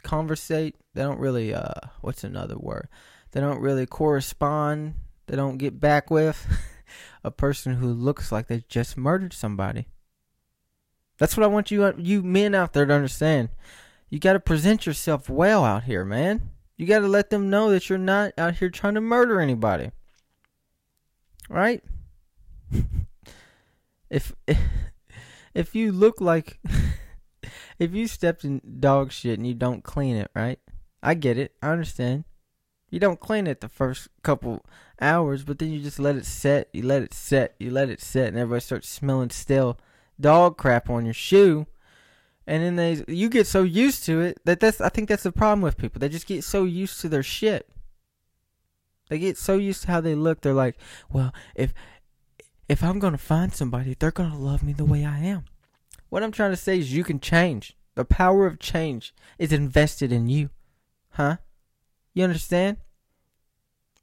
conversate. 0.04 0.76
They 0.94 1.02
don't 1.02 1.18
really 1.18 1.52
uh, 1.54 1.74
what's 2.00 2.24
another 2.24 2.56
word? 2.56 2.88
They 3.32 3.40
don't 3.40 3.60
really 3.60 3.86
correspond. 3.86 4.94
They 5.26 5.36
don't 5.36 5.58
get 5.58 5.80
back 5.80 6.10
with. 6.10 6.46
a 7.24 7.30
person 7.30 7.76
who 7.76 7.92
looks 7.92 8.30
like 8.30 8.46
they 8.46 8.64
just 8.68 8.96
murdered 8.96 9.32
somebody. 9.32 9.88
That's 11.18 11.36
what 11.36 11.44
I 11.44 11.48
want 11.48 11.70
you 11.70 11.94
you 11.98 12.22
men 12.22 12.54
out 12.54 12.72
there 12.72 12.86
to 12.86 12.94
understand. 12.94 13.48
You 14.10 14.18
got 14.18 14.34
to 14.34 14.40
present 14.40 14.86
yourself 14.86 15.28
well 15.28 15.64
out 15.64 15.84
here, 15.84 16.04
man. 16.04 16.50
You 16.76 16.86
got 16.86 17.00
to 17.00 17.08
let 17.08 17.30
them 17.30 17.50
know 17.50 17.70
that 17.70 17.88
you're 17.88 17.98
not 17.98 18.32
out 18.36 18.56
here 18.56 18.68
trying 18.68 18.94
to 18.94 19.00
murder 19.00 19.40
anybody. 19.40 19.90
Right? 21.48 21.82
if 24.10 24.34
if 25.54 25.74
you 25.74 25.92
look 25.92 26.20
like 26.20 26.58
if 27.78 27.94
you 27.94 28.06
stepped 28.06 28.44
in 28.44 28.60
dog 28.80 29.12
shit 29.12 29.38
and 29.38 29.46
you 29.46 29.54
don't 29.54 29.84
clean 29.84 30.16
it, 30.16 30.30
right? 30.34 30.58
I 31.02 31.14
get 31.14 31.38
it. 31.38 31.54
I 31.62 31.70
understand. 31.70 32.24
You 32.90 33.00
don't 33.00 33.20
clean 33.20 33.46
it 33.46 33.60
the 33.60 33.68
first 33.68 34.08
couple 34.22 34.64
hours, 35.00 35.44
but 35.44 35.58
then 35.58 35.70
you 35.70 35.80
just 35.80 35.98
let 35.98 36.16
it 36.16 36.24
set. 36.24 36.68
You 36.72 36.84
let 36.84 37.02
it 37.02 37.12
set. 37.12 37.54
You 37.58 37.70
let 37.70 37.90
it 37.90 38.00
set, 38.00 38.28
and 38.28 38.38
everybody 38.38 38.60
starts 38.60 38.88
smelling 38.88 39.30
stale 39.30 39.78
dog 40.20 40.56
crap 40.56 40.88
on 40.88 41.04
your 41.04 41.14
shoe. 41.14 41.66
And 42.46 42.62
then 42.62 42.76
they, 42.76 43.04
you 43.08 43.28
get 43.28 43.46
so 43.46 43.62
used 43.62 44.04
to 44.04 44.20
it 44.20 44.38
that 44.44 44.60
that's. 44.60 44.80
I 44.80 44.90
think 44.90 45.08
that's 45.08 45.22
the 45.24 45.32
problem 45.32 45.62
with 45.62 45.76
people. 45.76 45.98
They 45.98 46.08
just 46.08 46.26
get 46.26 46.44
so 46.44 46.64
used 46.64 47.00
to 47.00 47.08
their 47.08 47.22
shit. 47.22 47.68
They 49.08 49.18
get 49.18 49.36
so 49.36 49.56
used 49.56 49.82
to 49.82 49.88
how 49.88 50.00
they 50.00 50.14
look. 50.14 50.40
They're 50.40 50.52
like, 50.52 50.76
well, 51.10 51.34
if 51.54 51.74
if 52.68 52.82
I'm 52.82 52.98
gonna 52.98 53.18
find 53.18 53.52
somebody, 53.52 53.96
they're 53.98 54.10
gonna 54.10 54.38
love 54.38 54.62
me 54.62 54.72
the 54.72 54.84
way 54.84 55.04
I 55.04 55.18
am. 55.18 55.44
What 56.14 56.22
I'm 56.22 56.30
trying 56.30 56.52
to 56.52 56.56
say 56.56 56.78
is, 56.78 56.94
you 56.94 57.02
can 57.02 57.18
change. 57.18 57.76
The 57.96 58.04
power 58.04 58.46
of 58.46 58.60
change 58.60 59.12
is 59.36 59.52
invested 59.52 60.12
in 60.12 60.28
you, 60.28 60.50
huh? 61.14 61.38
You 62.12 62.22
understand? 62.22 62.76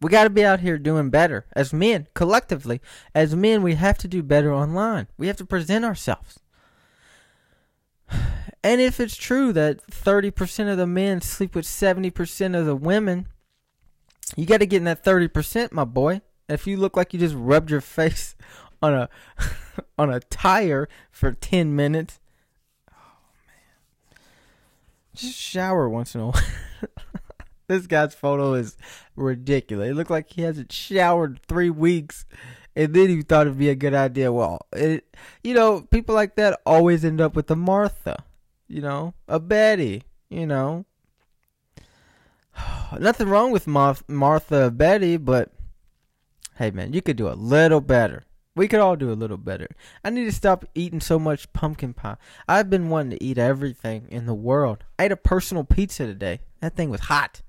We 0.01 0.09
got 0.09 0.25
to 0.25 0.29
be 0.29 0.43
out 0.43 0.59
here 0.59 0.77
doing 0.77 1.09
better 1.09 1.45
as 1.53 1.71
men, 1.71 2.07
collectively. 2.13 2.81
As 3.15 3.33
men, 3.33 3.63
we 3.63 3.75
have 3.75 3.97
to 3.99 4.09
do 4.09 4.21
better 4.23 4.53
online. 4.53 5.07
We 5.17 5.27
have 5.27 5.37
to 5.37 5.45
present 5.45 5.85
ourselves. 5.85 6.41
And 8.61 8.81
if 8.81 8.99
it's 8.99 9.15
true 9.15 9.53
that 9.53 9.87
30% 9.87 10.69
of 10.69 10.77
the 10.77 10.85
men 10.85 11.21
sleep 11.21 11.55
with 11.55 11.65
70% 11.65 12.59
of 12.59 12.65
the 12.65 12.75
women, 12.75 13.29
you 14.35 14.45
got 14.45 14.57
to 14.57 14.65
get 14.65 14.79
in 14.79 14.83
that 14.83 15.05
30%, 15.05 15.71
my 15.71 15.85
boy. 15.85 16.19
If 16.49 16.67
you 16.67 16.75
look 16.75 16.97
like 16.97 17.13
you 17.13 17.21
just 17.21 17.35
rubbed 17.37 17.71
your 17.71 17.81
face 17.99 18.35
on 18.81 18.93
a 18.93 19.09
on 19.97 20.09
a 20.09 20.19
tire 20.19 20.87
for 21.11 21.31
10 21.31 21.75
minutes, 21.75 22.19
oh 22.91 22.95
man. 23.47 24.19
Just 25.15 25.37
shower 25.37 25.87
once 25.87 26.15
in 26.15 26.21
a 26.21 26.25
while. 26.31 26.43
this 27.67 27.87
guy's 27.87 28.15
photo 28.15 28.53
is 28.53 28.77
ridiculous. 29.15 29.89
It 29.89 29.95
looked 29.95 30.11
like 30.11 30.31
he 30.31 30.41
hasn't 30.41 30.71
showered 30.71 31.39
three 31.47 31.69
weeks, 31.69 32.25
and 32.75 32.93
then 32.93 33.09
he 33.09 33.21
thought 33.21 33.47
it'd 33.47 33.59
be 33.59 33.69
a 33.69 33.75
good 33.75 33.93
idea. 33.93 34.31
Well, 34.31 34.65
it, 34.73 35.15
you 35.43 35.53
know, 35.53 35.81
people 35.81 36.15
like 36.15 36.35
that 36.35 36.59
always 36.65 37.05
end 37.05 37.21
up 37.21 37.35
with 37.35 37.49
a 37.51 37.55
Martha, 37.55 38.23
you 38.67 38.81
know, 38.81 39.13
a 39.27 39.39
Betty, 39.39 40.03
you 40.29 40.47
know. 40.47 40.85
Nothing 42.99 43.29
wrong 43.29 43.51
with 43.51 43.67
Mar- 43.67 43.95
Martha 44.07 44.71
Betty, 44.71 45.17
but 45.17 45.51
hey, 46.55 46.71
man, 46.71 46.93
you 46.93 47.01
could 47.01 47.17
do 47.17 47.29
a 47.29 47.33
little 47.33 47.81
better. 47.81 48.23
We 48.55 48.67
could 48.67 48.79
all 48.81 48.95
do 48.95 49.11
a 49.11 49.13
little 49.13 49.37
better. 49.37 49.67
I 50.03 50.09
need 50.09 50.25
to 50.25 50.31
stop 50.31 50.65
eating 50.75 50.99
so 50.99 51.17
much 51.17 51.51
pumpkin 51.53 51.93
pie. 51.93 52.17
I've 52.47 52.69
been 52.69 52.89
wanting 52.89 53.17
to 53.17 53.23
eat 53.23 53.37
everything 53.37 54.07
in 54.09 54.25
the 54.25 54.33
world. 54.33 54.83
I 54.99 55.05
ate 55.05 55.11
a 55.11 55.17
personal 55.17 55.63
pizza 55.63 56.05
today. 56.05 56.41
That 56.59 56.75
thing 56.75 56.89
was 56.89 57.01
hot 57.01 57.41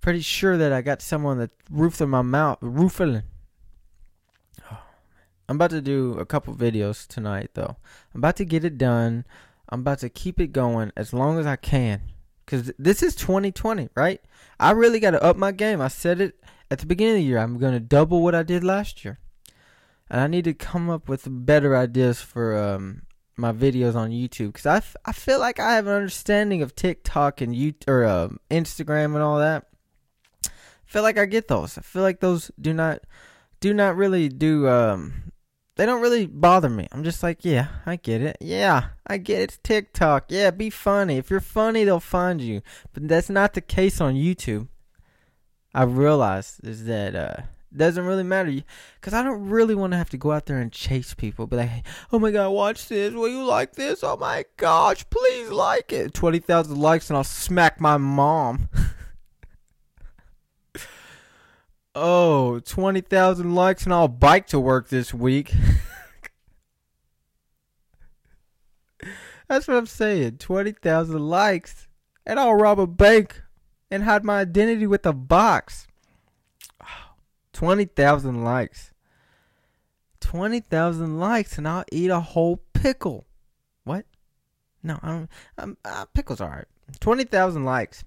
pretty 0.00 0.20
sure 0.20 0.56
that 0.56 0.72
I 0.72 0.82
got 0.82 1.02
some 1.02 1.26
on 1.26 1.38
the 1.38 1.50
roof 1.70 2.00
of 2.00 2.08
my 2.08 2.22
mouth, 2.22 2.58
roofing. 2.60 3.22
Oh, 4.70 4.78
I'm 5.48 5.56
about 5.56 5.70
to 5.70 5.80
do 5.80 6.14
a 6.18 6.26
couple 6.26 6.54
videos 6.54 7.06
tonight, 7.06 7.50
though. 7.54 7.76
I'm 8.14 8.20
about 8.20 8.36
to 8.36 8.44
get 8.44 8.64
it 8.64 8.78
done. 8.78 9.24
I'm 9.68 9.80
about 9.80 9.98
to 10.00 10.08
keep 10.08 10.40
it 10.40 10.52
going 10.52 10.92
as 10.96 11.12
long 11.12 11.38
as 11.38 11.46
I 11.46 11.56
can. 11.56 12.02
Because 12.44 12.72
this 12.78 13.02
is 13.02 13.14
2020, 13.16 13.90
right? 13.94 14.22
I 14.58 14.70
really 14.70 15.00
got 15.00 15.10
to 15.10 15.22
up 15.22 15.36
my 15.36 15.52
game. 15.52 15.80
I 15.80 15.88
said 15.88 16.20
it 16.20 16.42
at 16.70 16.78
the 16.78 16.86
beginning 16.86 17.16
of 17.16 17.18
the 17.18 17.24
year. 17.24 17.38
I'm 17.38 17.58
going 17.58 17.74
to 17.74 17.80
double 17.80 18.22
what 18.22 18.34
I 18.34 18.42
did 18.42 18.64
last 18.64 19.04
year. 19.04 19.18
And 20.10 20.20
I 20.20 20.26
need 20.26 20.44
to 20.44 20.54
come 20.54 20.88
up 20.88 21.08
with 21.08 21.26
better 21.28 21.76
ideas 21.76 22.20
for 22.20 22.56
um, 22.56 23.02
my 23.36 23.52
videos 23.52 23.94
on 23.94 24.10
YouTube 24.10 24.48
because 24.48 24.66
I, 24.66 24.76
f- 24.78 24.96
I 25.04 25.12
feel 25.12 25.38
like 25.38 25.60
I 25.60 25.74
have 25.74 25.86
an 25.86 25.94
understanding 25.94 26.62
of 26.62 26.74
TikTok 26.74 27.40
and 27.40 27.54
you 27.54 27.74
or 27.86 28.04
uh, 28.04 28.28
Instagram 28.50 29.14
and 29.14 29.22
all 29.22 29.38
that 29.38 29.68
I 30.88 30.90
feel 30.90 31.02
like 31.02 31.18
I 31.18 31.26
get 31.26 31.48
those. 31.48 31.76
I 31.76 31.82
feel 31.82 32.02
like 32.02 32.20
those 32.20 32.50
do 32.58 32.72
not 32.72 33.02
do 33.60 33.74
not 33.74 33.96
really 33.96 34.28
do 34.28 34.66
um 34.68 35.32
they 35.76 35.86
don't 35.86 36.00
really 36.00 36.26
bother 36.26 36.68
me. 36.68 36.88
I'm 36.90 37.04
just 37.04 37.22
like, 37.22 37.44
yeah, 37.44 37.68
I 37.86 37.96
get 37.96 38.20
it. 38.20 38.38
Yeah, 38.40 38.86
I 39.06 39.18
get 39.18 39.40
it. 39.40 39.42
It's 39.42 39.58
TikTok. 39.62 40.24
Yeah, 40.28 40.50
be 40.50 40.70
funny. 40.70 41.18
If 41.18 41.30
you're 41.30 41.40
funny, 41.40 41.84
they'll 41.84 42.00
find 42.00 42.40
you. 42.40 42.62
But 42.92 43.06
that's 43.06 43.30
not 43.30 43.54
the 43.54 43.60
case 43.60 44.00
on 44.00 44.14
YouTube. 44.14 44.68
I 45.74 45.84
realized 45.84 46.66
is 46.66 46.86
that 46.86 47.14
uh 47.14 47.42
doesn't 47.76 48.04
really 48.04 48.22
matter 48.22 48.62
because 49.00 49.14
I 49.14 49.22
don't 49.22 49.48
really 49.48 49.74
want 49.74 49.92
to 49.92 49.98
have 49.98 50.10
to 50.10 50.16
go 50.16 50.32
out 50.32 50.46
there 50.46 50.58
and 50.58 50.72
chase 50.72 51.14
people. 51.14 51.46
But 51.46 51.56
like, 51.56 51.86
oh 52.12 52.18
my 52.18 52.30
god, 52.30 52.50
watch 52.50 52.88
this. 52.88 53.14
Will 53.14 53.28
you 53.28 53.44
like 53.44 53.74
this? 53.74 54.02
Oh 54.02 54.16
my 54.16 54.44
gosh, 54.56 55.04
please 55.10 55.50
like 55.50 55.92
it. 55.92 56.14
Twenty 56.14 56.38
thousand 56.38 56.78
likes 56.78 57.10
and 57.10 57.16
I'll 57.16 57.24
smack 57.24 57.80
my 57.80 57.96
mom. 57.96 58.68
Oh, 62.00 62.60
20,000 62.60 63.56
likes 63.56 63.82
and 63.82 63.92
I'll 63.92 64.06
bike 64.06 64.46
to 64.48 64.60
work 64.60 64.88
this 64.88 65.12
week. 65.12 65.52
That's 69.48 69.66
what 69.66 69.76
I'm 69.76 69.86
saying. 69.86 70.38
20,000 70.38 71.18
likes 71.18 71.88
and 72.24 72.38
I'll 72.38 72.54
rob 72.54 72.78
a 72.78 72.86
bank 72.86 73.42
and 73.90 74.04
hide 74.04 74.24
my 74.24 74.38
identity 74.38 74.86
with 74.86 75.04
a 75.06 75.12
box. 75.12 75.87
20,000 77.58 78.44
likes. 78.44 78.92
20,000 80.20 81.18
likes 81.18 81.58
and 81.58 81.66
I'll 81.66 81.84
eat 81.90 82.08
a 82.08 82.20
whole 82.20 82.62
pickle. 82.72 83.26
What? 83.82 84.06
No, 84.82 85.00
I 85.02 85.08
don't. 85.08 85.30
Um, 85.58 85.76
uh, 85.84 86.04
pickles 86.14 86.40
are 86.40 86.48
alright. 86.48 86.68
20,000 87.00 87.64
likes. 87.64 88.04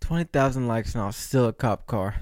Twenty 0.00 0.24
thousand 0.24 0.68
likes 0.68 0.94
and 0.94 1.02
I'll 1.02 1.10
steal 1.10 1.46
a 1.46 1.52
cop 1.52 1.86
car, 1.86 2.14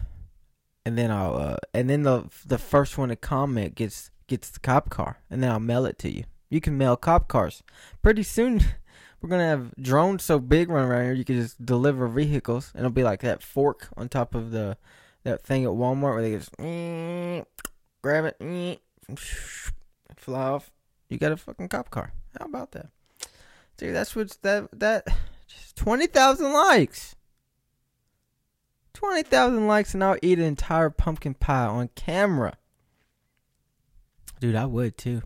and 0.87 0.97
then 0.97 1.11
I'll 1.11 1.37
uh, 1.37 1.57
and 1.75 1.91
then 1.91 2.03
the 2.03 2.25
the 2.47 2.57
first 2.57 2.97
one 2.97 3.11
to 3.11 3.17
comment 3.17 3.75
gets 3.75 4.11
gets 4.27 4.49
the 4.49 4.61
cop 4.61 4.89
car, 4.89 5.19
and 5.29 5.43
then 5.43 5.51
I'll 5.51 5.61
mail 5.61 5.85
it 5.85 5.99
to 5.99 6.11
you. 6.11 6.25
You 6.49 6.63
can 6.63 6.79
mail 6.79 6.97
cop 6.97 7.29
cars. 7.29 7.63
Pretty 8.01 8.23
soon, 8.23 8.61
we're 9.21 9.29
gonna 9.29 9.49
have 9.49 9.75
drones 9.77 10.25
so 10.25 10.39
big 10.39 10.71
run 10.71 10.89
around 10.89 11.05
here 11.05 11.13
you 11.13 11.27
can 11.27 11.37
just 11.37 11.63
deliver 11.63 12.09
vehicles, 12.09 12.73
and 12.75 12.81
it'll 12.81 12.91
be 12.91 13.05
like 13.05 13.21
that 13.21 13.43
fork 13.43 13.89
on 13.99 14.09
top 14.09 14.35
of 14.35 14.51
the 14.51 14.79
that 15.25 15.43
thing 15.43 15.65
at 15.65 15.71
Walmart 15.71 16.15
where 16.15 16.23
they 16.23 16.37
just 16.37 16.53
grab 18.03 18.35
it, 18.41 18.81
fly 20.17 20.41
off. 20.41 20.71
You 21.09 21.19
got 21.19 21.33
a 21.33 21.37
fucking 21.37 21.69
cop 21.69 21.91
car. 21.91 22.13
How 22.39 22.47
about 22.47 22.73
that? 22.73 22.89
Dude, 23.77 23.95
that's 23.95 24.15
what's 24.15 24.37
that 24.39 24.69
that 24.79 25.07
just 25.49 25.77
twenty 25.77 26.07
thousand 26.07 26.53
likes. 26.53 27.17
20,000 28.95 29.67
likes 29.67 29.93
and 29.93 30.03
I'll 30.03 30.17
eat 30.23 30.39
an 30.39 30.45
entire 30.45 30.89
pumpkin 30.89 31.35
pie 31.35 31.67
on 31.67 31.91
camera. 31.95 32.57
Dude, 34.41 34.55
I 34.55 34.65
would 34.65 34.97
too. 34.97 35.23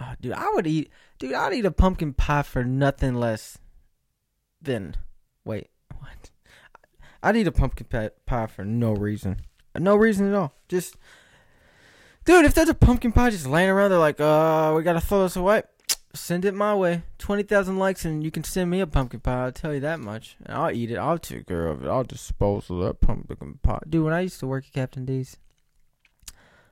Oh, 0.00 0.12
dude, 0.20 0.32
I 0.32 0.48
would 0.54 0.66
eat. 0.66 0.90
Dude, 1.18 1.34
I'd 1.34 1.52
eat 1.52 1.64
a 1.64 1.70
pumpkin 1.70 2.14
pie 2.14 2.42
for 2.42 2.64
nothing 2.64 3.14
less 3.14 3.58
than. 4.60 4.96
Wait, 5.44 5.68
what? 5.98 6.30
I'd 7.26 7.34
eat 7.34 7.48
a 7.48 7.52
pumpkin 7.52 8.10
pie 8.24 8.46
for 8.46 8.64
no 8.64 8.92
reason. 8.92 9.38
No 9.76 9.96
reason 9.96 10.28
at 10.28 10.34
all. 10.36 10.52
Just, 10.68 10.96
dude, 12.24 12.44
if 12.44 12.54
there's 12.54 12.68
a 12.68 12.74
pumpkin 12.74 13.10
pie 13.10 13.30
just 13.30 13.48
laying 13.48 13.68
around, 13.68 13.90
they're 13.90 13.98
like, 13.98 14.20
uh, 14.20 14.72
we 14.76 14.84
gotta 14.84 15.00
throw 15.00 15.24
this 15.24 15.34
away. 15.34 15.64
Send 16.14 16.44
it 16.44 16.54
my 16.54 16.72
way. 16.72 17.02
Twenty 17.18 17.42
thousand 17.42 17.80
likes, 17.80 18.04
and 18.04 18.22
you 18.22 18.30
can 18.30 18.44
send 18.44 18.70
me 18.70 18.78
a 18.78 18.86
pumpkin 18.86 19.18
pie. 19.18 19.46
I'll 19.46 19.50
tell 19.50 19.74
you 19.74 19.80
that 19.80 19.98
much. 19.98 20.36
And 20.44 20.56
I'll 20.56 20.70
eat 20.70 20.92
it. 20.92 20.98
I'll 20.98 21.18
take 21.18 21.48
care 21.48 21.66
of 21.66 21.84
it. 21.84 21.88
I'll 21.88 22.04
dispose 22.04 22.70
of 22.70 22.78
that 22.82 23.00
pumpkin 23.00 23.58
pie, 23.60 23.80
dude. 23.90 24.04
When 24.04 24.14
I 24.14 24.20
used 24.20 24.38
to 24.38 24.46
work 24.46 24.66
at 24.68 24.72
Captain 24.72 25.04
D's, 25.04 25.36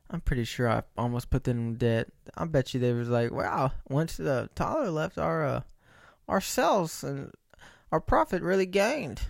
I'm 0.08 0.20
pretty 0.20 0.44
sure 0.44 0.70
I 0.70 0.84
almost 0.96 1.30
put 1.30 1.42
them 1.42 1.58
in 1.58 1.74
debt. 1.74 2.12
I 2.36 2.44
bet 2.44 2.72
you 2.72 2.78
they 2.78 2.92
was 2.92 3.08
like, 3.08 3.32
wow, 3.32 3.72
once 3.88 4.18
the 4.18 4.48
Tyler 4.54 4.92
left, 4.92 5.18
our 5.18 5.44
uh, 5.44 5.60
our 6.28 6.40
sales 6.40 7.02
and 7.02 7.32
our 7.90 8.00
profit 8.00 8.40
really 8.40 8.66
gained. 8.66 9.22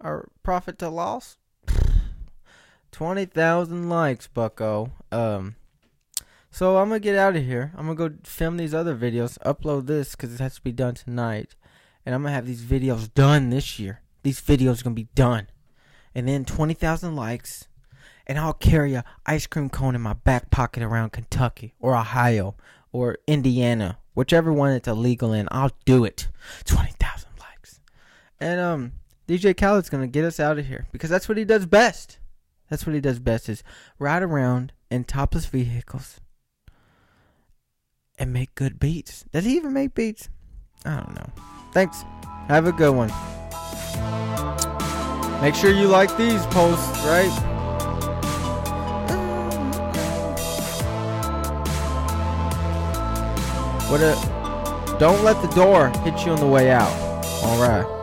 Our 0.00 0.28
profit 0.42 0.78
to 0.80 0.88
loss, 0.88 1.38
twenty 2.92 3.24
thousand 3.24 3.88
likes, 3.88 4.26
Bucko. 4.26 4.92
Um, 5.10 5.56
so 6.50 6.78
I'm 6.78 6.88
gonna 6.88 7.00
get 7.00 7.16
out 7.16 7.36
of 7.36 7.44
here. 7.44 7.72
I'm 7.76 7.86
gonna 7.86 8.10
go 8.10 8.16
film 8.24 8.56
these 8.56 8.74
other 8.74 8.96
videos, 8.96 9.38
upload 9.40 9.86
this 9.86 10.12
because 10.12 10.34
it 10.34 10.40
has 10.40 10.54
to 10.56 10.62
be 10.62 10.72
done 10.72 10.94
tonight, 10.94 11.54
and 12.04 12.14
I'm 12.14 12.22
gonna 12.22 12.34
have 12.34 12.46
these 12.46 12.62
videos 12.62 13.12
done 13.12 13.50
this 13.50 13.78
year. 13.78 14.00
These 14.22 14.40
videos 14.40 14.80
are 14.80 14.84
gonna 14.84 14.94
be 14.94 15.08
done, 15.14 15.48
and 16.14 16.28
then 16.28 16.44
twenty 16.44 16.74
thousand 16.74 17.16
likes, 17.16 17.68
and 18.26 18.38
I'll 18.38 18.52
carry 18.54 18.94
a 18.94 19.04
ice 19.24 19.46
cream 19.46 19.68
cone 19.70 19.94
in 19.94 20.00
my 20.00 20.12
back 20.14 20.50
pocket 20.50 20.82
around 20.82 21.12
Kentucky 21.12 21.74
or 21.80 21.96
Ohio 21.96 22.54
or 22.92 23.18
Indiana, 23.26 23.98
whichever 24.14 24.52
one 24.52 24.72
it's 24.72 24.88
illegal 24.88 25.32
in. 25.32 25.48
I'll 25.50 25.72
do 25.84 26.04
it. 26.04 26.28
Twenty 26.64 26.92
thousand 26.98 27.30
likes, 27.38 27.80
and 28.40 28.60
um, 28.60 28.92
DJ 29.26 29.56
Khaled's 29.56 29.90
gonna 29.90 30.06
get 30.06 30.24
us 30.24 30.38
out 30.38 30.58
of 30.58 30.66
here 30.66 30.86
because 30.92 31.10
that's 31.10 31.28
what 31.28 31.36
he 31.36 31.44
does 31.44 31.66
best. 31.66 32.18
That's 32.70 32.86
what 32.86 32.94
he 32.94 33.00
does 33.00 33.18
best 33.18 33.48
is 33.48 33.62
ride 33.98 34.22
around 34.22 34.72
in 34.90 35.04
topless 35.04 35.46
vehicles 35.46 36.20
and 38.18 38.32
make 38.32 38.54
good 38.54 38.78
beats. 38.78 39.24
Does 39.32 39.44
he 39.44 39.56
even 39.56 39.72
make 39.72 39.94
beats? 39.94 40.28
I 40.84 40.96
don't 40.96 41.14
know. 41.14 41.28
Thanks. 41.72 42.04
Have 42.48 42.66
a 42.66 42.72
good 42.72 42.94
one. 42.94 43.08
Make 45.42 45.54
sure 45.54 45.72
you 45.72 45.88
like 45.88 46.16
these 46.16 46.44
posts, 46.46 47.04
right? 47.04 47.30
What 53.90 54.00
a 54.00 54.96
don't 54.98 55.22
let 55.24 55.40
the 55.42 55.48
door 55.54 55.88
hit 56.04 56.24
you 56.24 56.32
on 56.32 56.40
the 56.40 56.46
way 56.46 56.70
out. 56.70 56.90
All 57.42 57.60
right. 57.60 57.95